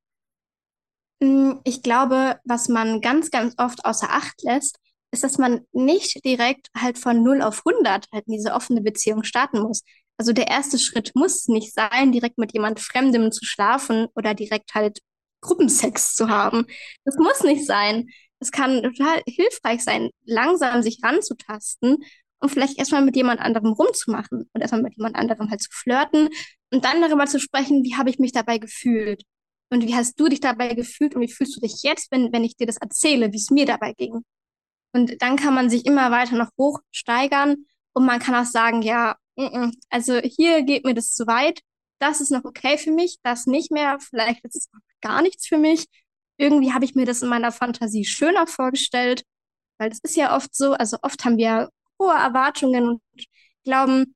Mm, 1.21 1.53
Ich 1.63 1.81
glaube, 1.83 2.39
was 2.45 2.67
man 2.69 3.01
ganz, 3.01 3.31
ganz 3.31 3.55
oft 3.57 3.85
außer 3.85 4.09
Acht 4.09 4.41
lässt, 4.43 4.77
ist, 5.11 5.23
dass 5.23 5.37
man 5.37 5.61
nicht 5.71 6.23
direkt 6.25 6.69
halt 6.77 6.97
von 6.97 7.23
null 7.23 7.41
auf 7.41 7.63
hundert 7.65 8.07
halt 8.13 8.25
in 8.27 8.33
diese 8.33 8.53
offene 8.53 8.81
Beziehung 8.81 9.23
starten 9.23 9.61
muss. 9.61 9.83
Also 10.17 10.33
der 10.33 10.47
erste 10.47 10.79
Schritt 10.79 11.11
muss 11.15 11.47
nicht 11.47 11.73
sein, 11.73 12.11
direkt 12.11 12.37
mit 12.37 12.53
jemand 12.53 12.79
Fremdem 12.79 13.31
zu 13.31 13.45
schlafen 13.45 14.07
oder 14.15 14.33
direkt 14.33 14.73
halt 14.75 14.99
Gruppensex 15.41 16.15
zu 16.15 16.29
haben. 16.29 16.65
Das 17.05 17.15
muss 17.17 17.43
nicht 17.43 17.65
sein. 17.65 18.07
Es 18.39 18.51
kann 18.51 18.83
total 18.83 19.21
hilfreich 19.27 19.83
sein, 19.83 20.09
langsam 20.25 20.81
sich 20.83 20.99
ranzutasten 21.03 21.97
und 22.45 22.51
vielleicht 22.51 22.77
erstmal 22.77 23.01
mit 23.01 23.15
jemand 23.15 23.39
anderem 23.41 23.73
rumzumachen 23.73 24.47
und 24.53 24.61
erstmal 24.61 24.83
mit 24.83 24.95
jemand 24.95 25.15
anderem 25.15 25.49
halt 25.49 25.63
zu 25.63 25.69
flirten 25.71 26.29
und 26.71 26.85
dann 26.85 27.01
darüber 27.01 27.25
zu 27.25 27.39
sprechen, 27.39 27.83
wie 27.83 27.95
habe 27.95 28.11
ich 28.11 28.19
mich 28.19 28.33
dabei 28.33 28.59
gefühlt 28.59 29.23
und 29.71 29.85
wie 29.87 29.95
hast 29.95 30.19
du 30.19 30.27
dich 30.27 30.41
dabei 30.41 30.75
gefühlt 30.75 31.15
und 31.15 31.21
wie 31.21 31.31
fühlst 31.31 31.55
du 31.55 31.59
dich 31.59 31.81
jetzt, 31.81 32.11
wenn, 32.11 32.31
wenn 32.31 32.43
ich 32.43 32.55
dir 32.55 32.67
das 32.67 32.77
erzähle, 32.77 33.33
wie 33.33 33.37
es 33.37 33.49
mir 33.49 33.65
dabei 33.65 33.93
ging. 33.93 34.23
Und 34.93 35.19
dann 35.23 35.37
kann 35.37 35.55
man 35.55 35.71
sich 35.71 35.87
immer 35.87 36.11
weiter 36.11 36.37
noch 36.37 36.51
hochsteigern 36.55 37.65
und 37.93 38.05
man 38.05 38.19
kann 38.19 38.35
auch 38.35 38.49
sagen, 38.49 38.83
ja, 38.83 39.15
also 39.89 40.19
hier 40.19 40.61
geht 40.61 40.85
mir 40.85 40.93
das 40.93 41.13
zu 41.15 41.25
weit, 41.25 41.61
das 41.97 42.21
ist 42.21 42.29
noch 42.29 42.45
okay 42.45 42.77
für 42.77 42.91
mich, 42.91 43.17
das 43.23 43.47
nicht 43.47 43.71
mehr, 43.71 43.97
vielleicht 43.99 44.45
ist 44.45 44.55
es 44.55 44.69
gar 45.01 45.23
nichts 45.23 45.47
für 45.47 45.57
mich. 45.57 45.85
Irgendwie 46.37 46.73
habe 46.73 46.85
ich 46.85 46.93
mir 46.93 47.05
das 47.05 47.23
in 47.23 47.29
meiner 47.29 47.51
Fantasie 47.51 48.05
schöner 48.05 48.45
vorgestellt, 48.45 49.23
weil 49.79 49.89
das 49.89 49.99
ist 50.03 50.15
ja 50.15 50.35
oft 50.35 50.55
so, 50.55 50.73
also 50.73 50.97
oft 51.01 51.25
haben 51.25 51.37
wir 51.37 51.69
hohe 51.99 52.13
Erwartungen 52.13 52.87
und 52.87 53.01
glauben, 53.63 54.15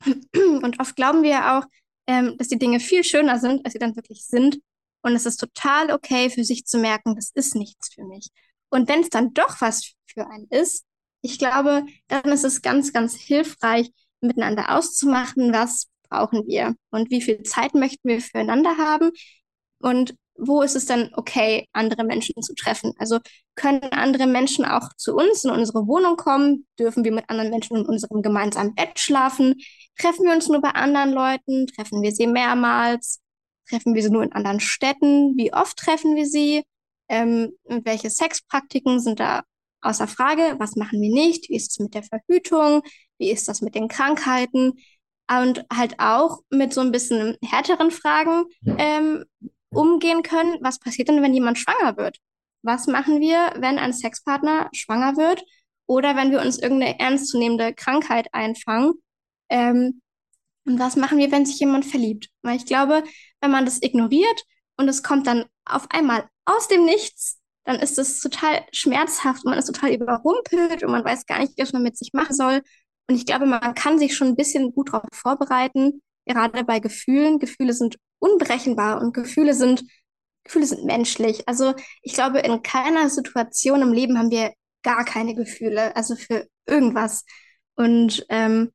und 0.34 0.80
oft 0.80 0.96
glauben 0.96 1.22
wir 1.22 1.56
auch, 1.56 1.64
ähm, 2.06 2.36
dass 2.38 2.48
die 2.48 2.58
Dinge 2.58 2.80
viel 2.80 3.04
schöner 3.04 3.38
sind, 3.38 3.64
als 3.64 3.72
sie 3.72 3.78
dann 3.78 3.96
wirklich 3.96 4.24
sind. 4.26 4.58
Und 5.02 5.14
es 5.14 5.26
ist 5.26 5.38
total 5.38 5.90
okay 5.90 6.30
für 6.30 6.44
sich 6.44 6.64
zu 6.66 6.78
merken, 6.78 7.14
das 7.14 7.30
ist 7.34 7.54
nichts 7.54 7.92
für 7.92 8.04
mich. 8.04 8.28
Und 8.70 8.88
wenn 8.88 9.00
es 9.00 9.10
dann 9.10 9.34
doch 9.34 9.60
was 9.60 9.92
für 10.06 10.26
einen 10.26 10.46
ist, 10.48 10.84
ich 11.22 11.38
glaube, 11.38 11.86
dann 12.08 12.24
ist 12.24 12.44
es 12.44 12.62
ganz, 12.62 12.92
ganz 12.92 13.14
hilfreich, 13.14 13.90
miteinander 14.20 14.76
auszumachen, 14.76 15.52
was 15.52 15.88
brauchen 16.08 16.46
wir 16.46 16.74
und 16.90 17.10
wie 17.10 17.20
viel 17.22 17.42
Zeit 17.42 17.74
möchten 17.74 18.08
wir 18.08 18.20
füreinander 18.20 18.76
haben 18.78 19.10
und 19.78 20.14
wo 20.36 20.62
ist 20.62 20.74
es 20.76 20.86
dann 20.86 21.10
okay, 21.14 21.68
andere 21.72 22.04
Menschen 22.04 22.40
zu 22.42 22.54
treffen? 22.54 22.92
Also 22.98 23.18
können 23.54 23.82
andere 23.92 24.26
Menschen 24.26 24.64
auch 24.64 24.88
zu 24.96 25.14
uns 25.14 25.44
in 25.44 25.50
unsere 25.50 25.86
Wohnung 25.86 26.16
kommen? 26.16 26.66
Dürfen 26.78 27.04
wir 27.04 27.12
mit 27.12 27.30
anderen 27.30 27.50
Menschen 27.50 27.76
in 27.76 27.86
unserem 27.86 28.22
gemeinsamen 28.22 28.74
Bett 28.74 28.98
schlafen? 28.98 29.54
Treffen 29.98 30.24
wir 30.24 30.32
uns 30.32 30.48
nur 30.48 30.60
bei 30.60 30.70
anderen 30.70 31.12
Leuten? 31.12 31.66
Treffen 31.68 32.02
wir 32.02 32.12
sie 32.12 32.26
mehrmals? 32.26 33.20
Treffen 33.68 33.94
wir 33.94 34.02
sie 34.02 34.10
nur 34.10 34.22
in 34.22 34.32
anderen 34.32 34.60
Städten? 34.60 35.36
Wie 35.36 35.52
oft 35.52 35.76
treffen 35.76 36.16
wir 36.16 36.26
sie? 36.26 36.64
Ähm, 37.08 37.52
welche 37.64 38.10
Sexpraktiken 38.10 39.00
sind 39.00 39.20
da 39.20 39.42
außer 39.82 40.08
Frage? 40.08 40.56
Was 40.58 40.76
machen 40.76 41.00
wir 41.00 41.12
nicht? 41.12 41.48
Wie 41.48 41.56
ist 41.56 41.72
es 41.72 41.78
mit 41.78 41.94
der 41.94 42.02
Verhütung? 42.02 42.82
Wie 43.18 43.30
ist 43.30 43.48
das 43.48 43.60
mit 43.60 43.74
den 43.74 43.88
Krankheiten? 43.88 44.72
Und 45.30 45.64
halt 45.72 46.00
auch 46.00 46.40
mit 46.50 46.74
so 46.74 46.82
ein 46.82 46.92
bisschen 46.92 47.36
härteren 47.42 47.90
Fragen. 47.90 48.44
Ähm, 48.78 49.24
umgehen 49.74 50.22
können, 50.22 50.58
was 50.60 50.78
passiert 50.78 51.08
denn, 51.08 51.22
wenn 51.22 51.34
jemand 51.34 51.58
schwanger 51.58 51.96
wird? 51.96 52.18
Was 52.62 52.86
machen 52.86 53.20
wir, 53.20 53.52
wenn 53.58 53.78
ein 53.78 53.92
Sexpartner 53.92 54.68
schwanger 54.72 55.16
wird 55.16 55.44
oder 55.86 56.16
wenn 56.16 56.30
wir 56.30 56.40
uns 56.40 56.58
irgendeine 56.58 56.98
ernstzunehmende 56.98 57.74
Krankheit 57.74 58.28
einfangen? 58.32 58.94
Ähm, 59.50 60.00
und 60.66 60.78
was 60.78 60.96
machen 60.96 61.18
wir, 61.18 61.30
wenn 61.30 61.44
sich 61.44 61.58
jemand 61.60 61.84
verliebt? 61.84 62.30
Weil 62.42 62.56
ich 62.56 62.66
glaube, 62.66 63.04
wenn 63.40 63.50
man 63.50 63.66
das 63.66 63.82
ignoriert 63.82 64.44
und 64.78 64.88
es 64.88 65.02
kommt 65.02 65.26
dann 65.26 65.44
auf 65.66 65.86
einmal 65.90 66.26
aus 66.46 66.68
dem 66.68 66.84
Nichts, 66.84 67.40
dann 67.64 67.76
ist 67.76 67.98
es 67.98 68.20
total 68.20 68.64
schmerzhaft, 68.72 69.44
man 69.44 69.58
ist 69.58 69.66
total 69.66 69.92
überrumpelt 69.92 70.82
und 70.82 70.90
man 70.90 71.04
weiß 71.04 71.26
gar 71.26 71.38
nicht, 71.38 71.58
was 71.58 71.72
man 71.72 71.82
mit 71.82 71.96
sich 71.96 72.12
machen 72.12 72.34
soll. 72.34 72.62
Und 73.08 73.16
ich 73.16 73.26
glaube, 73.26 73.46
man 73.46 73.74
kann 73.74 73.98
sich 73.98 74.16
schon 74.16 74.28
ein 74.28 74.36
bisschen 74.36 74.72
gut 74.72 74.92
darauf 74.92 75.08
vorbereiten, 75.12 76.02
gerade 76.26 76.64
bei 76.64 76.80
Gefühlen. 76.80 77.38
Gefühle 77.38 77.72
sind 77.72 77.96
unberechenbar 78.24 79.00
und 79.00 79.12
Gefühle 79.12 79.54
sind, 79.54 79.84
Gefühle 80.44 80.66
sind 80.66 80.84
menschlich. 80.84 81.46
Also 81.48 81.74
ich 82.02 82.14
glaube, 82.14 82.40
in 82.40 82.62
keiner 82.62 83.08
Situation 83.10 83.82
im 83.82 83.92
Leben 83.92 84.18
haben 84.18 84.30
wir 84.30 84.52
gar 84.82 85.04
keine 85.04 85.34
Gefühle, 85.34 85.94
also 85.96 86.16
für 86.16 86.46
irgendwas. 86.66 87.24
Und 87.74 88.24
ähm, 88.28 88.72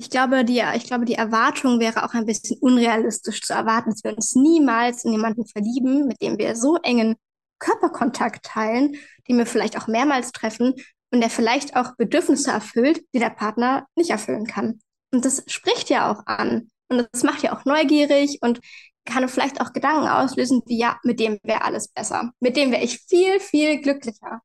ich 0.00 0.10
glaube, 0.10 0.44
die, 0.44 0.62
ich 0.76 0.84
glaube, 0.84 1.04
die 1.04 1.14
Erwartung 1.14 1.80
wäre 1.80 2.04
auch 2.04 2.14
ein 2.14 2.26
bisschen 2.26 2.56
unrealistisch 2.60 3.42
zu 3.42 3.52
erwarten, 3.52 3.90
dass 3.90 4.04
wir 4.04 4.14
uns 4.14 4.34
niemals 4.34 5.04
in 5.04 5.12
jemanden 5.12 5.46
verlieben, 5.46 6.06
mit 6.06 6.22
dem 6.22 6.38
wir 6.38 6.54
so 6.54 6.76
engen 6.76 7.16
Körperkontakt 7.58 8.44
teilen, 8.46 8.96
den 9.28 9.38
wir 9.38 9.46
vielleicht 9.46 9.76
auch 9.76 9.88
mehrmals 9.88 10.30
treffen 10.30 10.74
und 11.10 11.20
der 11.20 11.30
vielleicht 11.30 11.74
auch 11.74 11.96
Bedürfnisse 11.96 12.52
erfüllt, 12.52 13.02
die 13.12 13.18
der 13.18 13.30
Partner 13.30 13.86
nicht 13.96 14.10
erfüllen 14.10 14.46
kann. 14.46 14.80
Und 15.12 15.24
das 15.24 15.42
spricht 15.48 15.90
ja 15.90 16.12
auch 16.12 16.26
an. 16.26 16.68
Und 16.88 17.08
das 17.12 17.22
macht 17.22 17.42
ja 17.42 17.56
auch 17.56 17.64
neugierig 17.64 18.38
und 18.40 18.60
kann 19.04 19.28
vielleicht 19.28 19.60
auch 19.60 19.72
Gedanken 19.72 20.08
auslösen, 20.08 20.62
wie 20.66 20.78
ja, 20.78 20.98
mit 21.02 21.20
dem 21.20 21.38
wäre 21.42 21.62
alles 21.62 21.88
besser. 21.88 22.32
Mit 22.40 22.56
dem 22.56 22.70
wäre 22.70 22.84
ich 22.84 23.00
viel, 23.00 23.40
viel 23.40 23.80
glücklicher. 23.80 24.40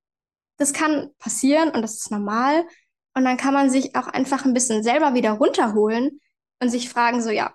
Das 0.58 0.74
kann 0.74 1.10
passieren 1.20 1.70
und 1.72 1.82
das 1.82 1.96
ist 1.96 2.12
normal. 2.12 2.66
Und 3.16 3.26
dann 3.26 3.38
kann 3.38 3.54
man 3.54 3.70
sich 3.70 3.96
auch 3.96 4.08
einfach 4.08 4.46
ein 4.46 4.54
bisschen 4.54 4.84
selber 4.84 5.14
wieder 5.14 5.32
runterholen 5.32 6.20
und 6.60 6.70
sich 6.70 6.90
fragen, 6.90 7.22
so 7.22 7.30
ja, 7.30 7.54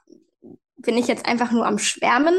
bin 0.77 0.97
ich 0.97 1.09
jetzt 1.09 1.27
einfach 1.27 1.51
nur 1.51 1.67
am 1.67 1.79
Schwärmen? 1.79 2.35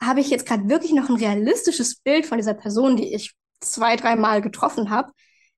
Habe 0.00 0.20
ich 0.20 0.30
jetzt 0.30 0.46
gerade 0.46 0.68
wirklich 0.68 0.92
noch 0.92 1.08
ein 1.08 1.16
realistisches 1.16 1.96
Bild 1.96 2.26
von 2.26 2.38
dieser 2.38 2.54
Person, 2.54 2.96
die 2.96 3.14
ich 3.14 3.34
zwei, 3.60 3.96
dreimal 3.96 4.40
getroffen 4.40 4.90
habe? 4.90 5.12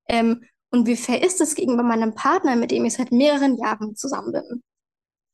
Ähm, 0.08 0.44
und 0.70 0.86
wie 0.86 0.96
fair 0.96 1.22
ist 1.22 1.40
es 1.40 1.54
gegenüber 1.54 1.82
meinem 1.82 2.14
Partner, 2.14 2.56
mit 2.56 2.70
dem 2.70 2.84
ich 2.84 2.94
seit 2.94 3.12
mehreren 3.12 3.56
Jahren 3.58 3.94
zusammen 3.96 4.32
bin? 4.32 4.62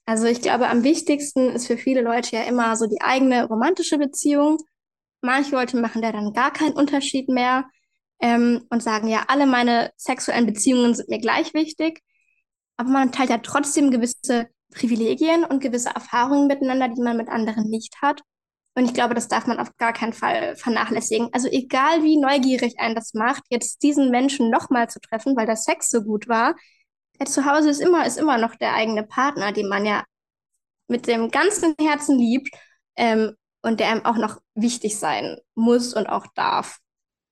Also 0.05 0.27
ich 0.27 0.43
glaube, 0.43 0.69
am 0.69 0.85
wichtigsten 0.85 1.51
ist 1.51 1.67
für 1.67 1.77
viele 1.77 2.03
Leute 2.03 2.37
ja 2.37 2.43
immer 2.43 2.77
so 2.77 2.87
die 2.87 3.01
eigene 3.01 3.47
romantische 3.47 3.99
Beziehung. 3.99 4.59
Manche 5.21 5.53
Leute 5.53 5.77
machen 5.77 6.03
da 6.03 6.11
dann 6.13 6.33
gar 6.33 6.53
keinen 6.53 6.75
Unterschied 6.75 7.29
mehr 7.29 7.65
ähm, 8.21 8.65
und 8.71 8.83
sagen, 8.83 9.09
ja, 9.09 9.25
alle 9.29 9.47
meine 9.47 9.93
sexuellen 9.97 10.47
Beziehungen 10.47 10.95
sind 10.95 11.09
mir 11.09 11.21
gleich 11.21 11.55
wichtig. 11.55 12.01
Aber 12.77 12.91
man 12.91 13.13
teilt 13.13 13.31
ja 13.31 13.39
trotzdem 13.39 13.91
gewisse 13.91 14.49
Privilegien 14.75 15.45
und 15.45 15.61
gewisse 15.61 15.91
Erfahrungen 15.91 16.49
miteinander, 16.49 16.89
die 16.89 17.01
man 17.03 17.17
mit 17.17 17.29
anderen 17.29 17.69
nicht 17.71 18.03
hat. 18.03 18.23
Und 18.75 18.87
ich 18.87 18.95
glaube, 18.95 19.15
das 19.15 19.29
darf 19.29 19.47
man 19.47 19.59
auf 19.59 19.77
gar 19.77 19.93
keinen 19.93 20.15
Fall 20.15 20.57
vernachlässigen. 20.57 21.29
Also 21.33 21.49
egal 21.49 22.03
wie 22.03 22.19
neugierig 22.19 22.81
einen 22.81 22.95
das 22.95 23.13
macht, 23.13 23.43
jetzt 23.51 23.83
diesen 23.83 24.11
Menschen 24.11 24.51
nochmal 24.51 24.89
zu 24.89 24.99
treffen, 24.99 25.37
weil 25.37 25.47
der 25.47 25.57
Sex 25.57 25.91
so 25.91 26.03
gut 26.03 26.27
war, 26.27 26.55
der 27.23 27.31
zu 27.31 27.45
Hause 27.45 27.71
ist 27.71 27.81
immer, 27.81 28.05
ist 28.05 28.19
immer 28.19 28.37
noch 28.37 28.57
der 28.57 28.75
eigene 28.75 29.05
Partner, 29.05 29.53
den 29.53 29.69
man 29.69 29.87
ja 29.87 30.05
mit 30.89 31.07
dem 31.07 31.31
ganzen 31.31 31.75
Herzen 31.81 32.19
liebt 32.19 32.51
ähm, 32.97 33.37
und 33.63 33.79
der 33.79 33.91
einem 33.91 34.05
auch 34.05 34.17
noch 34.17 34.41
wichtig 34.55 34.99
sein 34.99 35.39
muss 35.55 35.95
und 35.95 36.09
auch 36.09 36.27
darf. 36.35 36.79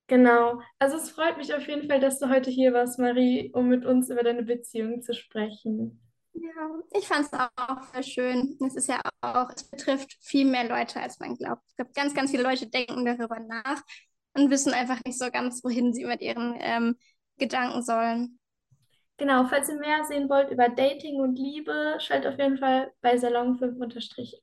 Genau. 0.07 0.61
Also 0.79 0.97
es 0.97 1.11
freut 1.11 1.39
mich 1.39 1.53
auf 1.55 1.67
jeden 1.67 1.89
Fall, 1.89 1.99
dass 1.99 2.21
du 2.21 2.29
heute 2.29 2.51
hier 2.51 2.73
warst, 2.73 3.01
Marie, 3.01 3.51
um 3.53 3.69
mit 3.69 3.85
uns 3.85 4.11
über 4.11 4.23
deine 4.23 4.45
Beziehung 4.45 5.03
zu 5.03 5.13
sprechen. 5.13 6.01
Ja, 6.35 6.71
ich 6.97 7.09
fand 7.09 7.27
es 7.27 7.33
auch 7.33 7.83
sehr 7.93 8.03
schön. 8.05 8.57
Es 8.65 8.77
ist 8.77 8.89
ja 8.89 9.01
auch, 9.23 9.51
es 9.55 9.69
betrifft 9.69 10.17
viel 10.21 10.47
mehr 10.47 10.69
Leute, 10.69 11.01
als 11.01 11.19
man 11.19 11.35
glaubt. 11.35 11.63
Ich 11.69 11.77
glaube, 11.77 11.91
ganz, 11.95 12.15
ganz 12.15 12.31
viele 12.31 12.45
Leute 12.45 12.69
denken 12.69 13.05
darüber 13.05 13.41
nach 13.41 13.83
und 14.35 14.51
wissen 14.51 14.73
einfach 14.73 15.01
nicht 15.05 15.19
so 15.19 15.31
ganz, 15.33 15.65
wohin 15.65 15.93
sie 15.93 16.05
mit 16.05 16.23
ihren 16.23 16.55
ähm, 16.61 16.97
Gedanken 17.39 17.83
sollen. 17.83 18.40
Genau, 19.21 19.45
falls 19.45 19.69
ihr 19.69 19.77
mehr 19.77 20.03
sehen 20.05 20.31
wollt 20.31 20.51
über 20.51 20.71
Dating 20.71 21.21
und 21.21 21.37
Liebe, 21.39 21.99
schaltet 22.01 22.33
auf 22.33 22.39
jeden 22.39 22.57
Fall 22.57 22.91
bei 23.03 23.19
Salon 23.19 23.59
5 23.59 23.77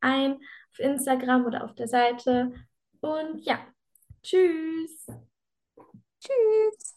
ein, 0.01 0.33
auf 0.71 0.77
Instagram 0.77 1.47
oder 1.47 1.63
auf 1.63 1.73
der 1.73 1.87
Seite. 1.87 2.53
Und 3.01 3.39
ja, 3.43 3.57
tschüss. 4.21 5.07
Tschüss. 6.19 6.96